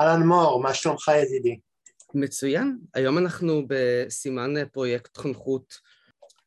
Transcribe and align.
אהלן 0.00 0.22
מור, 0.22 0.62
מה 0.62 0.74
שלומך 0.74 1.08
ידידי? 1.22 1.58
מצוין. 2.14 2.78
היום 2.94 3.18
אנחנו 3.18 3.62
בסימן 3.68 4.68
פרויקט 4.72 5.16
חונכות, 5.16 5.74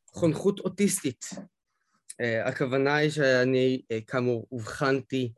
חונכות 0.06 0.60
אוטיסטית. 0.60 1.24
אה, 2.20 2.48
הכוונה 2.48 2.96
היא 2.96 3.10
שאני 3.10 3.82
אה, 3.90 3.98
כאמור 4.06 4.46
אובחנתי 4.52 5.32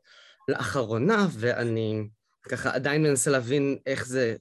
לאחרונה, 0.47 1.27
ואני 1.31 2.07
ככה 2.49 2.75
עדיין 2.75 3.03
מנסה 3.03 3.31
להבין 3.31 3.77
איך 3.85 4.07
זה 4.07 4.35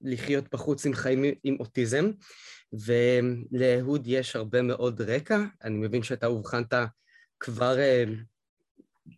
לחיות 0.00 0.44
בחוץ 0.52 0.86
עם 0.86 0.94
חיים 0.94 1.24
עם 1.44 1.56
אוטיזם, 1.60 2.10
ולאהוד 2.72 4.06
יש 4.06 4.36
הרבה 4.36 4.62
מאוד 4.62 5.00
רקע. 5.00 5.38
אני 5.64 5.78
מבין 5.78 6.02
שאתה 6.02 6.26
אובחנת 6.26 6.74
כבר 7.40 7.78
אה, 7.78 8.04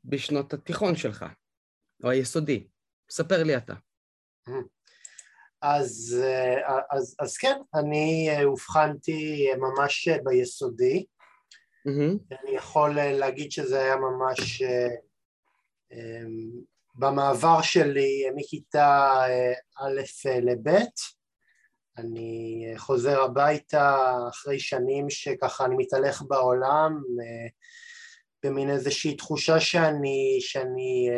בשנות 0.05 0.55
התיכון 0.55 0.97
שלך, 0.97 1.25
או 2.05 2.11
היסודי. 2.11 2.67
ספר 3.11 3.43
לי 3.43 3.57
אתה. 3.57 3.75
אז, 5.63 6.25
אז, 6.91 7.17
אז 7.21 7.37
כן, 7.37 7.57
אני 7.75 8.31
אובחנתי 8.45 9.49
ממש 9.59 10.09
ביסודי. 10.25 11.05
Mm-hmm. 11.89 12.35
אני 12.43 12.51
יכול 12.57 12.95
להגיד 12.95 13.53
שזה 13.53 13.81
היה 13.81 13.97
ממש 13.97 14.63
אמ, 15.93 16.51
במעבר 16.95 17.63
שלי 17.63 18.25
מכיתה 18.37 19.23
א' 19.79 20.01
לב'. 20.43 20.79
אני 21.99 22.65
חוזר 22.77 23.23
הביתה 23.23 24.17
אחרי 24.29 24.61
שנים 24.61 25.11
שככה 25.11 25.65
אני 25.65 25.75
מתהלך 25.79 26.23
בעולם 26.29 27.03
במין 28.45 28.71
איזושהי 28.71 29.17
תחושה 29.17 29.61
שאני, 29.61 30.39
שאני 30.41 31.11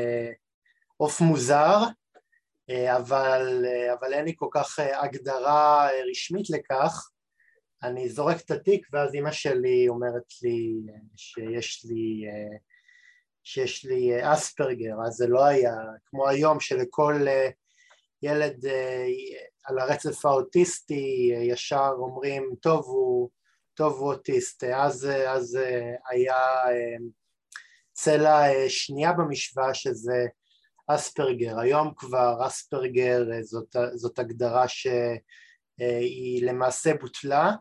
עוף 0.97 1.21
מוזר 1.21 1.79
אה, 1.79 1.99
אבל, 2.79 3.65
אה, 3.66 3.95
אבל 3.95 4.15
אין 4.15 4.24
לי 4.24 4.32
כל 4.37 4.49
כך 4.51 4.79
אה, 4.79 5.02
הגדרה 5.02 5.88
רשמית 6.10 6.51
לכך. 6.51 7.10
אני 7.82 8.09
זורק 8.09 8.40
את 8.40 8.51
התיק 8.51 8.87
ואז 8.93 9.15
אימא 9.15 9.32
שלי 9.32 9.88
אומרת 9.88 10.23
לי 10.43 10.74
שיש 11.16 11.85
לי, 11.85 12.24
שיש 13.45 13.85
לי 13.85 14.32
אספרגר, 14.32 14.95
אז 15.07 15.12
זה 15.12 15.27
לא 15.27 15.45
היה 15.45 15.74
כמו 16.07 16.29
היום 16.29 16.60
שלכל 16.60 17.27
ילד 18.23 18.65
על 19.65 19.79
הרצף 19.79 20.27
האוטיסטי 20.27 21.32
ישר 21.43 21.90
אומרים 21.99 22.55
טוב 22.62 22.87
הוא, 22.87 23.30
טוב 23.74 23.99
הוא 23.99 24.12
אוטיסט, 24.12 24.65
אז, 24.65 25.09
אז 25.29 25.59
היה 26.10 26.38
צלע 27.93 28.43
שנייה 28.68 29.12
במשוואה 29.12 29.74
שזה 29.74 30.27
אספרגר, 30.95 31.60
היום 31.60 31.93
כבר 31.96 32.46
אספרגר 32.46 33.33
אה, 33.33 33.43
זאת, 33.43 33.77
זאת 33.95 34.19
הגדרה 34.19 34.69
שהיא 34.69 36.46
למעשה 36.46 36.95
בוטלה 37.01 37.52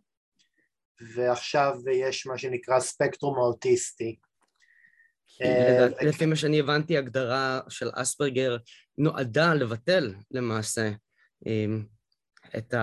ועכשיו 1.16 1.74
יש 1.92 2.28
מה 2.28 2.38
שנקרא 2.38 2.80
ספקטרום 2.80 3.38
האוטיסטי. 3.38 4.16
אה, 5.42 5.88
לפי 6.02 6.26
מה 6.26 6.36
שאני 6.36 6.60
הבנתי, 6.60 6.98
הגדרה 6.98 7.60
של 7.70 7.90
אספרגר 7.94 8.58
נועדה 8.98 9.54
לבטל 9.54 10.14
למעשה 10.32 10.92
את 12.58 12.74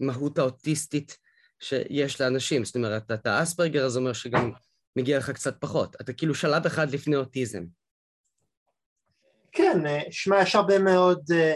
המהות 0.00 0.38
האוטיסטית 0.38 1.18
שיש 1.60 2.20
לאנשים. 2.20 2.64
זאת 2.64 2.76
אומרת, 2.76 3.10
אתה 3.10 3.42
אספרגר, 3.42 3.88
זה 3.88 3.98
אומר 3.98 4.12
שגם 4.12 4.52
מגיע 4.96 5.18
לך 5.18 5.30
קצת 5.30 5.56
פחות. 5.60 5.96
אתה 6.00 6.12
כאילו 6.12 6.34
שלב 6.34 6.66
אחד 6.66 6.90
לפני 6.90 7.16
אוטיזם. 7.16 7.64
כן, 9.56 9.86
אה, 9.86 10.00
שמע, 10.10 10.42
יש 10.42 10.54
הרבה 10.54 10.78
מאוד 10.78 11.24
אה, 11.32 11.54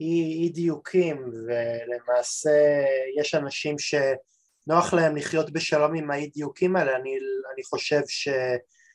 אי, 0.00 0.50
דיוקים 0.54 1.24
ולמעשה 1.46 2.84
יש 3.20 3.34
אנשים 3.34 3.76
שנוח 3.78 4.94
להם 4.94 5.16
לחיות 5.16 5.50
בשלום 5.50 5.94
עם 5.94 6.10
האי 6.10 6.26
דיוקים 6.26 6.76
האלה, 6.76 6.96
אני, 6.96 7.18
אני 7.54 7.62
חושב 7.64 8.00
ש, 8.08 8.28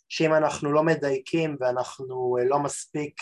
שאם 0.09 0.33
אנחנו 0.33 0.71
לא 0.71 0.83
מדייקים 0.83 1.57
ואנחנו 1.59 2.37
אה, 2.39 2.45
לא 2.45 2.59
מספיק 2.59 3.21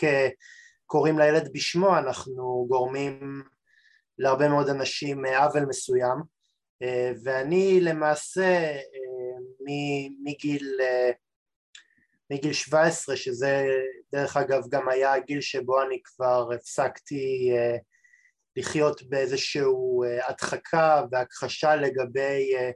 קוראים 0.85 1.19
לילד 1.19 1.49
בשמו, 1.53 1.97
אנחנו 1.97 2.65
גורמים 2.69 3.43
להרבה 4.19 4.49
מאוד 4.49 4.69
אנשים 4.69 5.25
עוול 5.25 5.65
מסוים. 5.65 6.35
ואני 7.23 7.79
למעשה 7.81 8.77
מגיל 10.23 10.77
מגיל 12.31 12.53
17, 12.53 13.15
שזה 13.15 13.67
דרך 14.11 14.37
אגב 14.37 14.63
גם 14.69 14.89
היה 14.89 15.13
הגיל 15.13 15.41
שבו 15.41 15.81
אני 15.81 16.01
כבר 16.03 16.49
הפסקתי 16.55 17.51
uh, 17.51 17.79
לחיות 18.55 19.03
באיזושהי 19.03 19.61
uh, 19.61 20.29
הדחקה 20.29 21.01
והכחשה 21.11 21.75
לגבי 21.75 22.51
uh, 22.55 22.73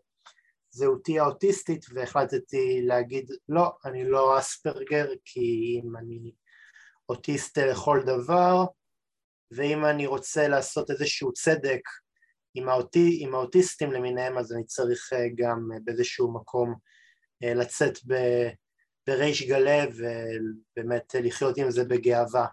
זהותי 0.71 1.19
האוטיסטית 1.19 1.85
והחלטתי 1.93 2.81
להגיד 2.81 3.31
לא, 3.49 3.71
אני 3.85 4.09
לא 4.09 4.39
אספרגר 4.39 5.07
כי 5.25 5.79
אם 5.83 5.97
אני 5.97 6.31
אוטיסט 7.09 7.57
לכל 7.57 7.99
דבר 8.05 8.65
ואם 9.51 9.85
אני 9.85 10.05
רוצה 10.07 10.47
לעשות 10.47 10.91
איזשהו 10.91 11.33
צדק 11.33 11.81
עם, 12.53 12.69
האוטי, 12.69 13.17
עם 13.21 13.35
האוטיסטים 13.35 13.91
למיניהם 13.91 14.37
אז 14.37 14.53
אני 14.53 14.65
צריך 14.65 15.13
גם 15.35 15.69
באיזשהו 15.83 16.33
מקום 16.33 16.75
לצאת 17.41 17.97
ב... 18.07 18.13
בריש 19.09 19.47
גלי 19.47 19.81
ובאמת 19.95 21.15
לחיות 21.23 21.57
עם 21.57 21.71
זה 21.71 21.83
בגאווה. 21.83 22.47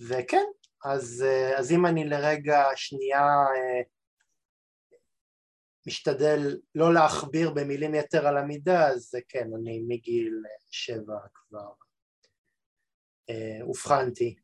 וכן, 0.00 0.44
אז, 0.84 1.24
אז 1.56 1.72
אם 1.72 1.86
אני 1.86 2.04
לרגע 2.04 2.64
שנייה 2.76 3.22
אה, 3.22 3.82
משתדל 5.86 6.60
לא 6.74 6.94
להכביר 6.94 7.50
במילים 7.50 7.94
יתר 7.94 8.26
על 8.26 8.36
המידה, 8.36 8.88
אז 8.88 9.14
כן, 9.28 9.48
אני 9.58 9.84
מגיל 9.88 10.42
שבע 10.70 11.18
כבר 11.34 11.72
אה, 13.30 13.58
אובחנתי. 13.62 14.34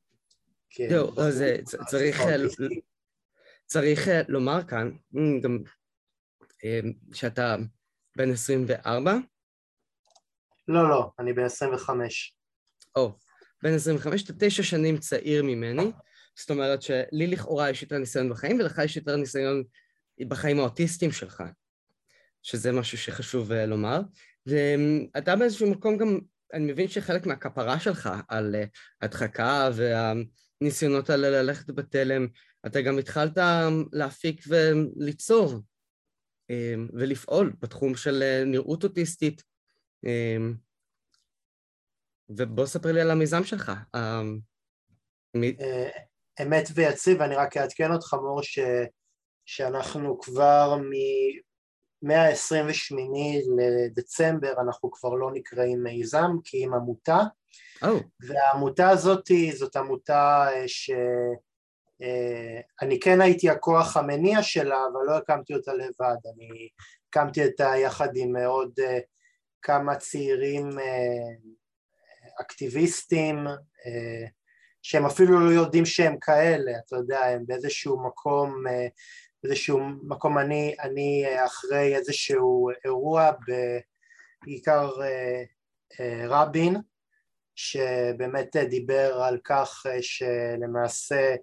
זהו, 0.88 1.20
אז 1.20 1.44
צריך, 1.86 2.20
אה, 2.20 2.36
צריך 3.66 4.08
לומר 4.28 4.60
כאן 4.68 4.90
גם 5.42 5.58
שאתה 7.12 7.56
בן 8.16 8.30
24, 8.30 9.12
לא, 10.70 10.88
לא, 10.88 11.10
אני 11.18 11.32
בן 11.32 11.44
25. 11.44 12.36
או, 12.96 13.12
בן 13.62 13.74
25, 13.74 14.24
אתה 14.24 14.32
תשע 14.38 14.62
שנים 14.62 14.98
צעיר 14.98 15.42
ממני, 15.42 15.92
זאת 16.38 16.50
אומרת 16.50 16.82
שלי 16.82 17.26
לכאורה 17.26 17.70
יש 17.70 17.82
יותר 17.82 17.98
ניסיון 17.98 18.30
בחיים, 18.30 18.60
ולך 18.60 18.78
יש 18.84 18.96
יותר 18.96 19.16
ניסיון 19.16 19.62
בחיים 20.28 20.58
האוטיסטיים 20.58 21.12
שלך, 21.12 21.42
שזה 22.42 22.72
משהו 22.72 22.98
שחשוב 22.98 23.52
uh, 23.52 23.54
לומר. 23.54 24.00
ואתה 24.46 25.36
באיזשהו 25.36 25.70
מקום 25.70 25.96
גם, 25.96 26.18
אני 26.52 26.72
מבין 26.72 26.88
שחלק 26.88 27.26
מהכפרה 27.26 27.80
שלך 27.80 28.10
על 28.28 28.54
uh, 28.54 28.68
הדחקה 29.02 29.70
והניסיונות 29.74 31.10
האלה 31.10 31.42
ללכת 31.42 31.70
בתלם, 31.70 32.26
אתה 32.66 32.80
גם 32.80 32.98
התחלת 32.98 33.38
להפיק 33.92 34.44
וליצור 34.48 35.60
ולפעול 36.92 37.52
בתחום 37.60 37.96
של 37.96 38.42
נראות 38.46 38.84
אוטיסטית, 38.84 39.42
ובוא 42.28 42.66
ספר 42.66 42.92
לי 42.92 43.00
על 43.00 43.10
המיזם 43.10 43.44
שלך. 43.44 43.72
אמ, 43.96 44.38
אה, 45.60 45.88
אמת 46.42 46.68
ויציב, 46.74 47.22
אני 47.22 47.34
רק 47.34 47.56
אעדכן 47.56 47.92
אותך 47.92 48.14
מור 48.14 48.42
ש... 48.42 48.58
שאנחנו 49.46 50.20
כבר 50.20 50.76
מ-128 50.76 52.08
לדצמבר 53.58 54.52
אנחנו 54.60 54.90
כבר 54.90 55.14
לא 55.14 55.30
נקראים 55.32 55.82
מיזם 55.82 56.30
כי 56.44 56.64
אם 56.64 56.74
עמותה 56.74 57.18
oh. 57.84 57.88
והעמותה 58.20 58.88
הזאת 58.88 59.30
זאת 59.52 59.76
עמותה 59.76 60.46
אה, 60.52 60.68
שאני 60.68 62.94
אה, 62.94 63.00
כן 63.00 63.20
הייתי 63.20 63.50
הכוח 63.50 63.96
המניע 63.96 64.42
שלה 64.42 64.78
אבל 64.92 65.00
לא 65.06 65.16
הקמתי 65.16 65.54
אותה 65.54 65.74
לבד, 65.74 66.16
אני 66.34 66.68
הקמתי 67.08 67.46
אותה 67.46 67.72
יחד 67.76 68.08
עם 68.14 68.36
עוד 68.36 68.72
כמה 69.62 69.96
צעירים 69.96 70.78
אה, 70.78 71.34
אקטיביסטים 72.40 73.46
אה, 73.86 74.26
שהם 74.82 75.06
אפילו 75.06 75.40
לא 75.40 75.50
יודעים 75.50 75.86
שהם 75.86 76.18
כאלה, 76.20 76.72
אתה 76.86 76.96
יודע, 76.96 77.24
הם 77.24 77.46
באיזשהו 77.46 78.06
מקום, 78.06 78.66
אה, 78.66 78.86
באיזשהו 79.42 79.80
מקום 80.02 80.38
אני, 80.38 80.74
אני 80.80 81.24
אחרי 81.46 81.96
איזשהו 81.96 82.68
אירוע 82.84 83.30
בעיקר 84.44 84.90
רבין 86.28 86.76
שבאמת 87.54 88.56
דיבר 88.56 89.22
על 89.22 89.38
כך 89.44 89.86
שלמעשה 90.00 91.34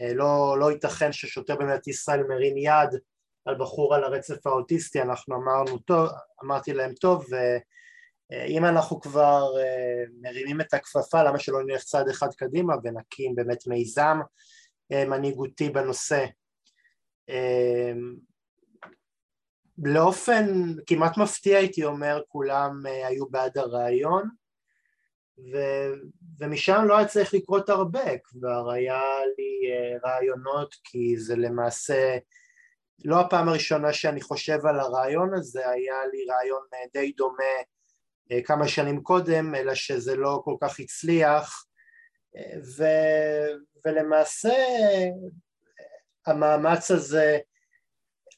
לא, 0.00 0.56
לא 0.60 0.72
ייתכן 0.72 1.12
ששוטר 1.12 1.56
במדינת 1.56 1.88
ישראל 1.88 2.22
מרים 2.22 2.56
יד 2.56 3.00
על 3.48 3.58
בחור 3.58 3.94
על 3.94 4.04
הרצף 4.04 4.46
האוטיסטי, 4.46 5.02
אנחנו 5.02 5.36
אמרנו 5.36 5.78
טוב, 5.78 6.08
אמרתי 6.44 6.72
להם 6.72 6.94
טוב 6.94 7.26
אם 8.48 8.64
אנחנו 8.64 9.00
כבר 9.00 9.52
מרימים 10.20 10.60
את 10.60 10.74
הכפפה, 10.74 11.22
למה 11.22 11.38
שלא 11.38 11.64
נלך 11.64 11.82
צעד 11.82 12.08
אחד 12.08 12.34
קדימה 12.34 12.74
ונקים 12.84 13.34
באמת 13.34 13.66
מיזם 13.66 14.18
מנהיגותי 14.92 15.68
בנושא. 15.70 16.26
באופן 19.78 20.74
כמעט 20.86 21.16
מפתיע 21.16 21.58
הייתי 21.58 21.84
אומר, 21.84 22.22
כולם 22.28 22.82
היו 22.86 23.28
בעד 23.28 23.58
הרעיון, 23.58 24.28
ו, 25.38 25.58
ומשם 26.40 26.84
לא 26.88 26.96
היה 26.98 27.06
צריך 27.06 27.34
לקרות 27.34 27.68
הרבה, 27.68 28.18
כבר 28.24 28.70
היה 28.70 29.02
לי 29.38 29.70
רעיונות 30.04 30.74
כי 30.84 31.18
זה 31.18 31.36
למעשה 31.36 32.18
לא 33.04 33.20
הפעם 33.20 33.48
הראשונה 33.48 33.92
שאני 33.92 34.20
חושב 34.20 34.66
על 34.66 34.80
הרעיון 34.80 35.34
הזה, 35.34 35.68
היה 35.68 36.06
לי 36.12 36.24
רעיון 36.30 36.62
די 36.92 37.12
דומה 37.12 37.44
אה, 38.32 38.42
כמה 38.42 38.68
שנים 38.68 39.02
קודם, 39.02 39.54
אלא 39.54 39.74
שזה 39.74 40.16
לא 40.16 40.40
כל 40.44 40.54
כך 40.60 40.80
הצליח, 40.80 41.64
אה, 42.36 42.58
ו, 42.76 42.84
ולמעשה 43.84 44.54
המאמץ 46.26 46.90
הזה 46.90 47.38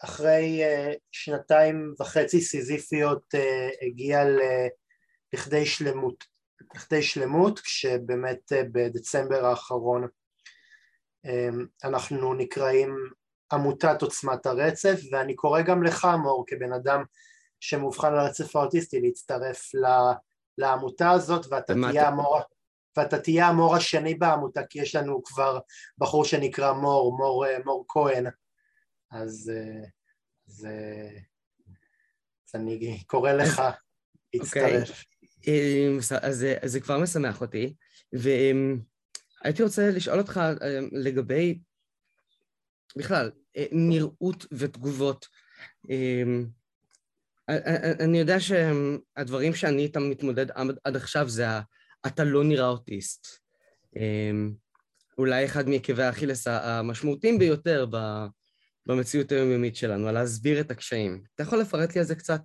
אחרי 0.04 0.64
אה, 0.64 0.92
שנתיים 1.12 1.94
וחצי 2.00 2.40
סיזיפיות 2.40 3.34
הגיע 3.82 4.20
לכדי 5.32 5.66
שלמות, 5.66 6.24
לכדי 6.74 7.02
שלמות, 7.02 7.60
כשבאמת 7.60 8.52
בדצמבר 8.72 9.44
האחרון 9.44 10.08
אנחנו 11.84 12.34
נקראים 12.34 13.10
עמותת 13.52 14.02
עוצמת 14.02 14.47
הרצף, 14.47 15.00
ואני 15.12 15.35
קורא 15.35 15.62
גם 15.62 15.82
לך 15.82 16.08
מור 16.23 16.44
כבן 16.47 16.73
אדם 16.73 17.05
שמאובחן 17.61 18.12
על 18.12 18.19
הרצף 18.19 18.56
האוטיסטי 18.56 19.00
להצטרף 19.00 19.70
לעמותה 20.58 21.11
הזאת 21.11 21.47
ואתה 21.50 21.75
תהיה 21.75 22.08
המור, 22.08 22.41
ואתה 22.97 23.19
תהיה 23.19 23.47
המור 23.47 23.76
השני 23.76 24.14
בעמותה 24.14 24.62
כי 24.64 24.82
יש 24.82 24.94
לנו 24.94 25.23
כבר 25.25 25.58
בחור 25.99 26.25
שנקרא 26.25 26.73
מור, 26.73 27.17
מור, 27.19 27.44
מור 27.64 27.85
כהן. 27.88 28.26
אז, 29.11 29.53
אז, 30.49 30.69
אז 32.49 32.55
אני 32.55 33.03
קורא 33.06 33.32
לך 33.32 33.62
להצטרף. 34.35 35.05
אוקיי, 35.38 35.99
אז 36.23 36.46
זה 36.64 36.81
כבר 36.81 36.99
משמח 36.99 37.41
אותי. 37.41 37.75
והייתי 38.12 39.62
רוצה 39.62 39.91
לשאול 39.91 40.19
אותך 40.19 40.41
אה, 40.62 40.79
לגבי 40.93 41.58
בכלל 42.96 43.31
אה, 43.56 43.66
נראות 43.72 44.46
ותגובות 44.52 45.26
אני 48.00 48.19
יודע 48.19 48.37
שהדברים 48.40 49.54
שאני 49.54 49.82
איתם 49.82 50.10
מתמודד 50.10 50.46
עד 50.84 50.96
עכשיו 50.96 51.28
זה 51.28 51.46
אתה 52.06 52.25
לא 52.25 52.44
נראה 52.44 52.69
אוטיסט. 52.69 53.26
אמ, 53.96 54.52
אולי 55.19 55.44
אחד 55.44 55.69
מעקבי 55.69 56.02
האכילס 56.02 56.46
המשמעותיים 56.46 57.38
ביותר 57.38 57.87
במציאות 58.87 59.32
היומיומית 59.32 59.76
שלנו, 59.76 60.08
על 60.08 60.14
להסביר 60.14 60.60
את 60.60 60.70
הקשיים. 60.70 61.22
אתה 61.34 61.43
יכול 61.43 61.60
לפרט 61.60 61.94
לי 61.94 62.00
על 62.00 62.06
זה 62.06 62.14
קצת? 62.14 62.40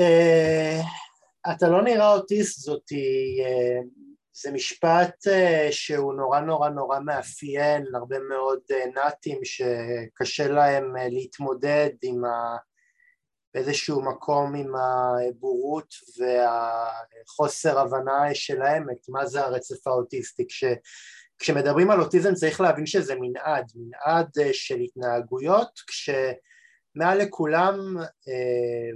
אה, 0.00 0.80
אתה 1.52 1.68
לא 1.68 1.84
נראה 1.84 2.12
אוטיסט 2.12 2.60
זאתי 2.60 3.38
אה, 3.44 3.80
זה 4.42 4.52
משפט 4.52 5.26
אה, 5.26 5.68
שהוא 5.70 6.14
נורא 6.14 6.40
נורא 6.40 6.68
נורא 6.68 7.00
מאפיין 7.00 7.84
הרבה 7.94 8.18
מאוד 8.18 8.60
אה, 8.70 8.84
נאטים 8.94 9.40
שקשה 9.44 10.48
להם 10.48 10.96
אה, 10.96 11.08
להתמודד 11.08 11.90
עם 12.02 12.24
ה... 12.24 12.56
באיזשהו 13.54 14.02
מקום 14.02 14.54
עם 14.54 14.72
הבורות 14.76 15.94
והחוסר 16.18 17.78
הבנה 17.78 18.34
שלהם 18.34 18.90
את 18.90 19.08
מה 19.08 19.26
זה 19.26 19.40
הרצף 19.40 19.86
האוטיסטי. 19.86 20.46
כש, 20.48 20.64
כשמדברים 21.38 21.90
על 21.90 22.00
אוטיזם 22.00 22.34
צריך 22.34 22.60
להבין 22.60 22.86
שזה 22.86 23.14
מנעד, 23.20 23.72
מנעד 23.74 24.30
של 24.52 24.76
התנהגויות, 24.80 25.80
כשמעל 25.86 27.18
לכולם 27.18 27.96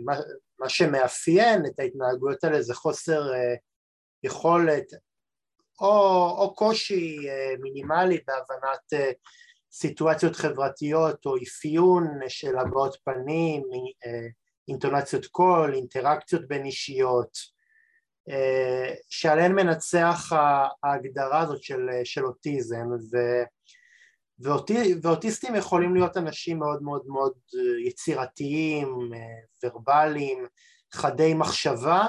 מה, 0.04 0.14
מה 0.58 0.68
שמאפיין 0.68 1.66
את 1.66 1.78
ההתנהגויות 1.78 2.44
האלה 2.44 2.62
זה 2.62 2.74
חוסר 2.74 3.22
יכולת 4.24 4.92
או, 5.80 6.36
או 6.38 6.54
קושי 6.54 7.28
אה, 7.28 7.54
מינימלי 7.60 8.18
בהבנת 8.26 8.92
אה, 8.92 9.10
סיטואציות 9.72 10.36
חברתיות 10.36 11.26
או 11.26 11.36
אפיון 11.36 12.18
של 12.28 12.58
הבעות 12.58 12.96
פנים, 13.04 13.62
אה, 14.06 14.26
אינטונציות 14.68 15.26
קול, 15.26 15.74
אינטראקציות 15.74 16.48
בין 16.48 16.64
אישיות, 16.64 17.60
שעליהן 19.08 19.52
מנצח 19.52 20.32
ההגדרה 20.82 21.40
הזאת 21.40 21.62
של, 21.62 21.88
של 22.04 22.26
אוטיזם 22.26 22.86
ו, 23.12 23.16
ואוטי, 24.38 24.94
ואוטיסטים 25.02 25.54
יכולים 25.54 25.94
להיות 25.94 26.16
אנשים 26.16 26.58
מאוד 26.58 26.82
מאוד 26.82 27.02
מאוד 27.06 27.32
יצירתיים, 27.86 29.10
ורבליים, 29.64 30.46
חדי 30.92 31.34
מחשבה 31.34 32.06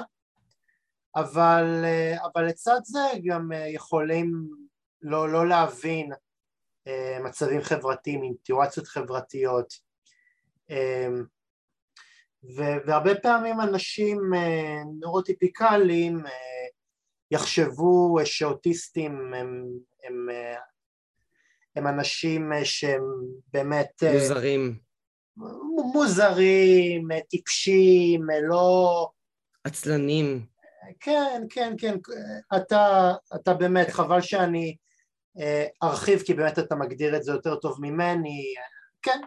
אבל, 1.16 1.84
אה, 1.84 2.16
אבל 2.24 2.46
לצד 2.46 2.80
זה 2.84 3.00
גם 3.24 3.52
אה, 3.52 3.68
יכולים 3.68 4.48
לא, 5.02 5.28
לא 5.32 5.48
להבין 5.48 6.12
אה, 6.86 7.18
מצבים 7.24 7.62
חברתיים, 7.62 8.22
אינטואציות 8.22 8.86
חברתיות. 8.86 9.92
והרבה 12.86 13.14
פעמים 13.14 13.60
אנשים 13.60 14.18
נורוטיפיקליים 15.00 16.18
יחשבו 17.30 18.16
שאוטיסטים 18.24 19.34
הם, 19.34 19.68
הם, 20.04 20.28
הם 21.76 21.86
אנשים 21.86 22.50
שהם 22.64 23.02
באמת 23.52 24.02
מוזרים. 24.14 24.78
מוזרים, 25.94 27.08
טיפשים, 27.30 28.26
לא... 28.48 29.08
עצלנים 29.64 30.46
כן, 31.00 31.42
כן, 31.50 31.74
כן, 31.78 31.96
אתה, 32.56 33.12
אתה 33.34 33.54
באמת, 33.54 33.90
חבל 33.90 34.20
שאני 34.20 34.76
אה, 35.38 35.66
ארחיב 35.82 36.20
כי 36.20 36.34
באמת 36.34 36.58
אתה 36.58 36.74
מגדיר 36.74 37.16
את 37.16 37.22
זה 37.22 37.32
יותר 37.32 37.56
טוב 37.56 37.78
ממני, 37.80 38.54
כן. 39.02 39.20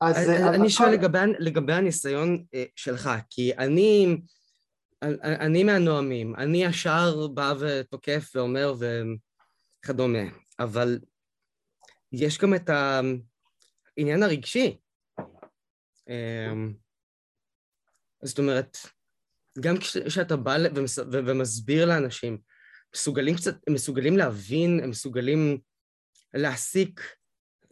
אז... 0.00 0.30
אני 0.30 0.70
שואל 0.70 0.90
לגבי, 0.90 1.18
לגבי 1.38 1.72
הניסיון 1.72 2.44
אה, 2.54 2.64
שלך, 2.76 3.10
כי 3.30 3.52
אני, 3.58 4.16
אני 5.24 5.64
מהנואמים, 5.64 6.34
אני 6.36 6.64
ישר 6.64 7.26
בא 7.26 7.54
ותוקף 7.60 8.30
ואומר 8.34 8.74
וכדומה, 9.84 10.22
אבל 10.58 10.98
יש 12.12 12.38
גם 12.38 12.54
את 12.54 12.70
העניין 12.70 14.22
הרגשי. 14.22 14.78
אה, 16.08 16.52
זאת 18.22 18.38
אומרת, 18.38 18.78
גם 19.60 19.76
כשאתה 19.78 20.36
בא 20.36 20.56
ומסביר 21.12 21.86
לאנשים, 21.86 22.38
מסוגלים 22.94 23.36
קצת, 23.36 23.54
הם 23.66 23.74
מסוגלים 23.74 24.16
להבין, 24.16 24.80
הם 24.82 24.90
מסוגלים 24.90 25.58
להסיק 26.34 27.00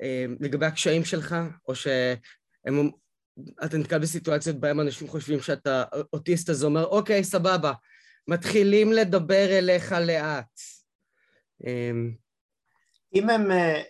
אה, 0.03 0.25
לגבי 0.41 0.67
הקשיים 0.67 1.05
שלך, 1.05 1.37
או 1.69 1.75
שהם... 1.75 2.91
נתקל 3.73 3.99
בסיטואציות 3.99 4.57
בהן 4.57 4.81
אנשים 4.81 5.09
חושבים 5.09 5.41
שאתה 5.41 5.85
אוטיסט, 6.13 6.51
אז 6.51 6.65
אומר, 6.65 6.85
אוקיי, 6.85 7.25
סבבה, 7.25 7.73
מתחילים 8.29 8.93
לדבר 8.93 9.59
אליך 9.59 9.93
לאט. 9.93 10.61
אמ, 11.67 12.15
אם 13.15 13.31
הם... 13.31 13.51
אה, 13.51 13.83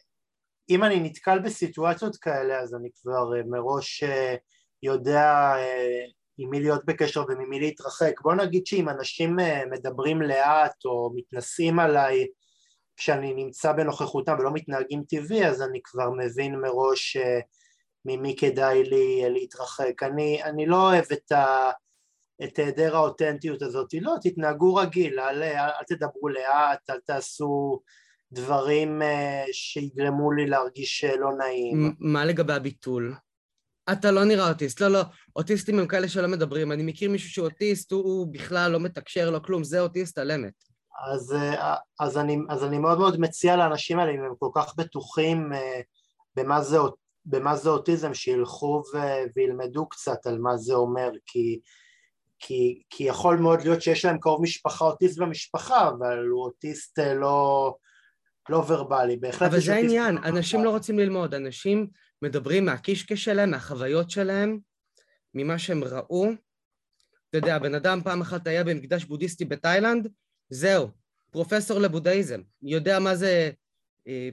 אם 0.71 0.85
אני 0.85 1.01
נתקל 1.01 1.39
בסיטואציות 1.39 2.17
כאלה, 2.17 2.61
אז 2.61 2.75
אני 2.75 2.89
כבר 2.95 3.37
אה, 3.37 3.43
מראש 3.47 4.03
אה, 4.03 4.37
יודע 4.83 5.55
עם 6.39 6.51
מי 6.51 6.61
להיות 6.61 6.85
בקשר 6.85 7.25
וממי 7.29 7.61
להתרחק. 7.61 8.21
בוא 8.23 8.35
נגיד 8.35 8.67
שאם 8.67 8.89
אנשים 8.89 9.41
אה, 9.41 9.63
מדברים 9.71 10.23
לאט 10.23 10.85
או 10.85 11.13
מתנשאים 11.15 11.79
עליי 11.79 12.27
כשאני 12.97 13.35
נמצא 13.35 13.73
בנוכחותם 13.73 14.37
ולא 14.39 14.51
מתנהגים 14.53 15.03
טבעי, 15.09 15.47
אז 15.47 15.63
אני 15.63 15.81
כבר 15.85 16.11
מבין 16.11 16.61
מראש 16.61 17.17
אה, 17.17 17.41
ממי 18.05 18.37
כדאי 18.37 18.83
לי 18.83 19.25
אה, 19.25 19.29
להתרחק. 19.29 20.03
אני, 20.03 20.43
אני 20.43 20.67
לא 20.67 20.77
אוהב 20.77 21.05
את, 21.13 21.33
ה, 21.33 21.71
את 22.45 22.59
היעדר 22.59 22.97
האותנטיות 22.97 23.63
הזאת, 23.63 23.95
לא, 24.01 24.15
תתנהגו 24.23 24.75
רגיל, 24.75 25.21
אל, 25.21 25.43
אל, 25.43 25.57
אל 25.59 25.85
תדברו 25.87 26.29
לאט, 26.29 26.91
אל 26.91 27.01
תעשו 27.01 27.81
דברים 28.33 29.03
שיגרמו 29.53 30.33
לי 30.33 30.47
להרגיש 30.47 31.05
לא 31.05 31.33
נעים. 31.39 31.95
מה 31.99 32.25
לגבי 32.25 32.53
הביטול? 32.53 33.15
אתה 33.93 34.11
לא 34.11 34.25
נראה 34.25 34.49
אוטיסט. 34.49 34.81
לא, 34.81 34.89
לא, 34.89 35.01
אוטיסטים 35.37 35.79
הם 35.79 35.87
כאלה 35.87 36.09
שלא 36.09 36.29
מדברים. 36.29 36.73
אני 36.73 36.83
מכיר 36.83 37.11
מישהו 37.11 37.31
שהוא 37.31 37.45
אוטיסט, 37.45 37.93
הוא, 37.93 38.03
הוא 38.03 38.27
בכלל 38.33 38.71
לא 38.71 38.81
מתקשר, 38.81 39.31
לא 39.31 39.39
כלום, 39.39 39.65
זה 39.65 39.81
אוטיסט 39.81 40.19
על 40.19 40.31
אמת. 40.31 40.53
אז, 41.13 41.33
אה, 41.33 41.75
אז, 42.01 42.19
אני, 42.19 42.39
אז 42.49 42.65
אני 42.65 42.79
מאוד 42.79 42.99
מאוד 42.99 43.21
מציע 43.21 43.57
לאנשים 43.57 43.99
האלה, 43.99 44.13
אם 44.13 44.25
הם 44.25 44.33
כל 44.39 44.51
כך 44.55 44.75
בטוחים 44.77 45.53
אה, 45.53 45.81
במה 46.37 46.63
זה, 46.63 46.79
במה 47.25 47.57
זה 47.57 47.71
אוטיזם, 47.71 48.15
שילכו 48.15 48.83
ו- 48.95 49.25
וילמדו 49.37 49.89
קצת 49.89 50.27
על 50.27 50.39
מה 50.39 50.57
זה 50.57 50.75
אומר, 50.75 51.11
כי, 51.27 51.61
כי, 52.39 52.83
כי 52.91 53.05
יכול 53.05 53.37
מאוד 53.37 53.63
להיות 53.63 53.83
שיש 53.83 54.05
להם 54.05 54.19
קרוב 54.19 54.43
משפחה 54.43 54.85
אוטיסט 54.85 55.19
במשפחה, 55.19 55.89
אבל 55.89 56.27
הוא 56.27 56.45
אוטיסט 56.45 56.99
אה, 56.99 57.15
לא, 57.15 57.75
לא 58.49 58.65
ורבלי, 58.69 59.17
בהחלט 59.17 59.51
אבל 59.51 59.61
זה 59.61 59.75
העניין, 59.75 60.19
אנשים 60.19 60.65
לא 60.65 60.71
רוצים 60.71 60.99
ללמוד, 60.99 61.35
אנשים 61.35 61.87
מדברים 62.23 62.65
מהקישקע 62.65 63.17
שלהם, 63.17 63.51
מהחוויות 63.51 64.11
שלהם, 64.11 64.59
ממה 65.35 65.59
שהם 65.59 65.85
ראו. 65.85 66.31
אתה 67.31 67.39
יודע, 67.39 67.59
בן 67.59 67.75
אדם 67.75 68.01
פעם 68.05 68.21
אחת 68.21 68.47
היה 68.47 68.65
במקדש 68.65 69.05
בודהיסטי 69.05 69.45
בתאילנד, 69.45 70.09
זהו, 70.51 70.89
פרופסור 71.31 71.79
לבודהיזם, 71.79 72.41
יודע 72.63 72.99
מה 72.99 73.15
זה... 73.15 73.51
אה, 74.09 74.29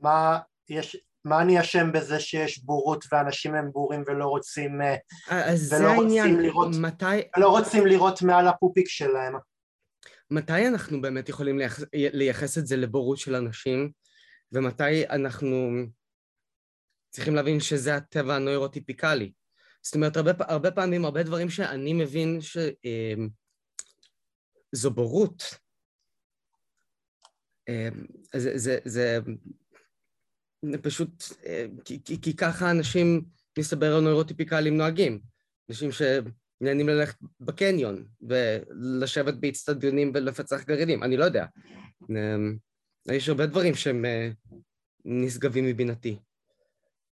מה, 0.00 0.38
יש, 0.68 0.96
מה 1.24 1.42
אני 1.42 1.60
אשם 1.60 1.92
בזה 1.92 2.20
שיש 2.20 2.64
בורות 2.64 3.04
ואנשים 3.12 3.54
הם 3.54 3.70
בורים 3.72 4.02
ולא 4.06 4.24
רוצים, 4.24 4.82
אה, 4.82 4.96
אז 5.30 5.60
זה 5.60 5.86
העניין, 5.86 6.40
לראות, 6.40 6.68
מתי... 6.80 7.20
לא 7.36 7.48
רוצים 7.48 7.86
לראות 7.86 8.22
מעל 8.22 8.48
הפופיק 8.48 8.88
שלהם. 8.88 9.34
מתי 10.30 10.68
אנחנו 10.68 11.00
באמת 11.00 11.28
יכולים 11.28 11.58
לייחס, 11.58 11.84
לייחס 11.92 12.58
את 12.58 12.66
זה 12.66 12.76
לבורות 12.76 13.18
של 13.18 13.34
אנשים, 13.34 13.90
ומתי 14.52 15.08
אנחנו 15.08 15.72
צריכים 17.16 17.34
להבין 17.34 17.60
שזה 17.60 17.96
הטבע 17.96 18.36
הנוירוטיפיקלי. 18.36 19.32
זאת 19.82 19.94
אומרת, 19.94 20.16
הרבה, 20.16 20.32
הרבה 20.38 20.70
פעמים, 20.70 21.04
הרבה 21.04 21.22
דברים 21.22 21.50
שאני 21.50 21.92
מבין 21.92 22.38
שזו 22.40 22.68
אמ, 24.88 24.94
בורות. 24.94 25.42
אמ, 27.68 28.06
זה, 28.34 28.58
זה, 28.58 28.78
זה, 28.84 29.18
זה 30.62 30.78
פשוט, 30.82 31.24
אה, 31.46 31.66
כי, 31.84 32.04
כי, 32.04 32.20
כי 32.20 32.36
ככה 32.36 32.70
אנשים, 32.70 33.24
מסתבר, 33.58 33.96
הנוירוטיפיקליים 33.96 34.76
נוהגים. 34.76 35.20
אנשים 35.70 35.90
שנהנים 35.92 36.88
ללכת 36.88 37.16
בקניון 37.40 38.06
ולשבת 38.22 39.34
באצטדיונים 39.34 40.12
ולפצח 40.14 40.64
גרעינים, 40.64 41.02
אני 41.02 41.16
לא 41.16 41.24
יודע. 41.24 41.46
אמ, 42.10 42.56
יש 43.12 43.28
הרבה 43.28 43.46
דברים 43.46 43.74
שהם 43.74 44.04
אה, 44.04 44.30
נשגבים 45.04 45.64
מבינתי. 45.64 46.18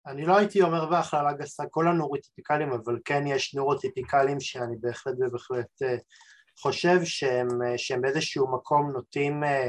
אני 0.08 0.26
לא 0.26 0.38
הייתי 0.38 0.62
אומר 0.62 0.86
בהכללה 0.86 1.34
גסה 1.34 1.64
כל 1.72 1.88
הנורוטיפיקלים, 1.88 2.72
אבל 2.72 3.00
כן 3.06 3.28
יש 3.28 3.56
נורוטיפיקלים 3.56 4.40
שאני 4.40 4.76
בהחלט 4.80 5.16
ובהחלט 5.20 5.82
אה, 5.84 5.96
חושב 6.60 7.04
שהם, 7.04 7.48
אה, 7.62 7.78
שהם 7.78 8.02
באיזשהו 8.02 8.52
מקום 8.54 8.92
נוטים 8.92 9.44
אה, 9.44 9.68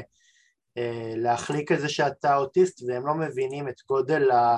להחליק 1.15 1.71
את 1.71 1.79
זה 1.79 1.89
שאתה 1.89 2.35
אוטיסט 2.35 2.83
והם 2.87 3.07
לא 3.07 3.13
מבינים 3.13 3.67
את 3.67 3.75
גודל, 3.87 4.31
ה, 4.31 4.57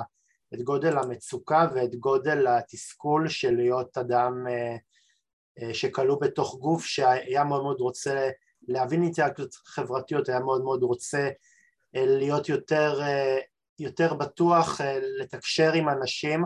את 0.54 0.62
גודל 0.62 0.98
המצוקה 0.98 1.66
ואת 1.74 1.94
גודל 1.94 2.46
התסכול 2.46 3.28
של 3.28 3.54
להיות 3.54 3.98
אדם 3.98 4.34
שכלוא 5.72 6.20
בתוך 6.20 6.58
גוף 6.60 6.84
שהיה 6.84 7.44
מאוד 7.44 7.62
מאוד 7.62 7.80
רוצה 7.80 8.28
להבין 8.68 9.02
אינטראקציות 9.02 9.54
חברתיות, 9.54 10.28
היה 10.28 10.40
מאוד 10.40 10.62
מאוד 10.64 10.82
רוצה 10.82 11.28
להיות 11.94 12.48
יותר 12.48 13.00
יותר 13.78 14.14
בטוח 14.14 14.80
אה, 14.80 14.98
לתקשר 15.18 15.72
עם 15.72 15.88
אנשים, 15.88 16.44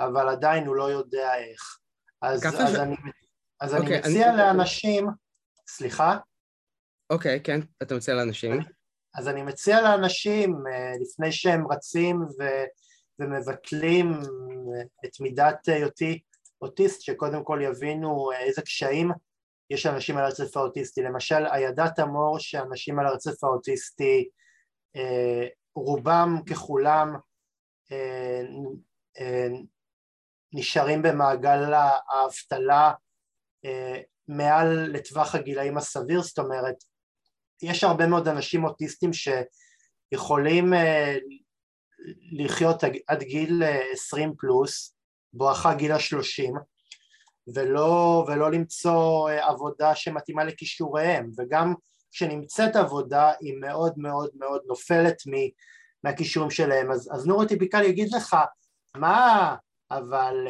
אבל 0.00 0.28
עדיין 0.28 0.66
הוא 0.66 0.76
לא 0.76 0.90
יודע 0.90 1.34
איך. 1.34 1.78
אז, 2.22 2.46
אז, 2.46 2.72
ש... 2.72 2.74
אני, 2.74 2.96
אז 3.60 3.74
okay, 3.74 3.76
אני 3.76 3.84
אוקיי, 3.84 3.98
מציע 3.98 4.28
אני... 4.28 4.36
לאנשים, 4.36 5.06
סליחה? 5.68 6.18
אוקיי, 7.10 7.36
okay, 7.36 7.40
כן, 7.44 7.60
אתה 7.82 7.94
מציע 7.94 8.14
לאנשים. 8.14 8.52
אני, 8.52 8.64
אז 9.14 9.28
אני 9.28 9.42
מציע 9.42 9.80
לאנשים, 9.82 10.54
אה, 10.72 10.92
לפני 11.00 11.32
שהם 11.32 11.72
רצים 11.72 12.22
ו, 12.22 12.44
ומבטלים 13.18 14.12
אה, 14.12 14.82
את 15.04 15.20
מידת 15.20 15.68
היותי 15.68 16.20
אוטיסט, 16.62 17.02
שקודם 17.02 17.44
כל 17.44 17.60
יבינו 17.62 18.32
איזה 18.32 18.62
קשיים 18.62 19.10
יש 19.70 19.86
אנשים 19.86 20.16
על 20.16 20.24
הרצף 20.24 20.56
האוטיסטי. 20.56 21.02
למשל, 21.02 21.46
הידעת 21.50 22.00
אמור 22.00 22.38
שאנשים 22.38 22.98
על 22.98 23.06
הרצף 23.06 23.44
האוטיסטי 23.44 24.28
רובם 25.76 26.40
ככולם 26.50 27.16
אה, 27.92 28.42
אה, 29.20 29.48
נשארים 30.52 31.02
במעגל 31.02 31.74
האבטלה 31.74 32.92
אה, 33.64 34.00
מעל 34.28 34.90
לטווח 34.92 35.34
הגילאים 35.34 35.76
הסביר, 35.76 36.22
זאת 36.22 36.38
אומרת 36.38 36.74
יש 37.62 37.84
הרבה 37.84 38.06
מאוד 38.06 38.28
אנשים 38.28 38.64
אוטיסטים 38.64 39.10
שיכולים 39.12 40.72
לחיות 42.32 42.84
עד 43.06 43.22
גיל 43.22 43.62
20 43.92 44.34
פלוס, 44.38 44.96
בואכה 45.32 45.74
גיל 45.74 45.92
השלושים, 45.92 46.54
ולא, 47.54 48.24
ולא 48.28 48.50
למצוא 48.50 49.30
עבודה 49.30 49.94
שמתאימה 49.94 50.44
לכישוריהם, 50.44 51.30
וגם 51.38 51.74
כשנמצאת 52.16 52.76
עבודה 52.76 53.32
היא 53.40 53.54
מאוד 53.60 53.92
מאוד 53.96 54.30
מאוד 54.34 54.60
נופלת 54.66 55.16
מהכישורים 56.04 56.50
שלהם, 56.50 56.90
אז, 56.90 57.10
אז 57.12 57.26
נורוטיפיקל 57.26 57.82
יגיד 57.82 58.12
לך 58.12 58.36
מה, 58.96 59.56
אבל, 59.90 60.46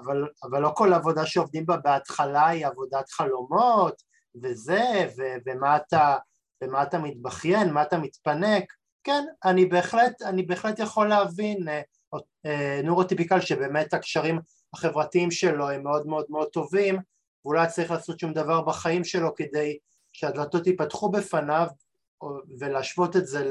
אבל, 0.00 0.28
אבל 0.42 0.60
לא 0.60 0.72
כל 0.76 0.92
עבודה 0.92 1.26
שעובדים 1.26 1.66
בה 1.66 1.76
בהתחלה 1.76 2.46
היא 2.46 2.66
עבודת 2.66 3.10
חלומות 3.10 4.02
וזה, 4.42 5.08
ו, 5.18 5.22
ומה 5.46 5.76
אתה, 5.76 6.16
ומה 6.62 6.82
אתה 6.82 6.98
מתבכיין, 6.98 7.72
מה 7.72 7.82
אתה 7.82 7.98
מתפנק, 7.98 8.72
כן, 9.04 9.24
אני 9.44 9.66
בהחלט, 9.66 10.22
אני 10.22 10.42
בהחלט 10.42 10.78
יכול 10.78 11.08
להבין 11.08 11.68
אה, 11.68 11.80
אה, 12.46 12.80
נורוטיפיקל 12.84 13.40
שבאמת 13.40 13.94
הקשרים 13.94 14.40
החברתיים 14.74 15.30
שלו 15.30 15.70
הם 15.70 15.82
מאוד 15.82 16.06
מאוד 16.06 16.26
מאוד 16.28 16.48
טובים 16.48 16.98
ואולי 17.44 17.64
לא 17.64 17.70
צריך 17.70 17.90
לעשות 17.90 18.20
שום 18.20 18.32
דבר 18.32 18.62
בחיים 18.62 19.04
שלו 19.04 19.34
כדי 19.34 19.78
שהדלתות 20.16 20.66
ייפתחו 20.66 21.10
בפניו 21.10 21.66
ולהשוות 22.58 23.16
את 23.16 23.26
זה 23.26 23.50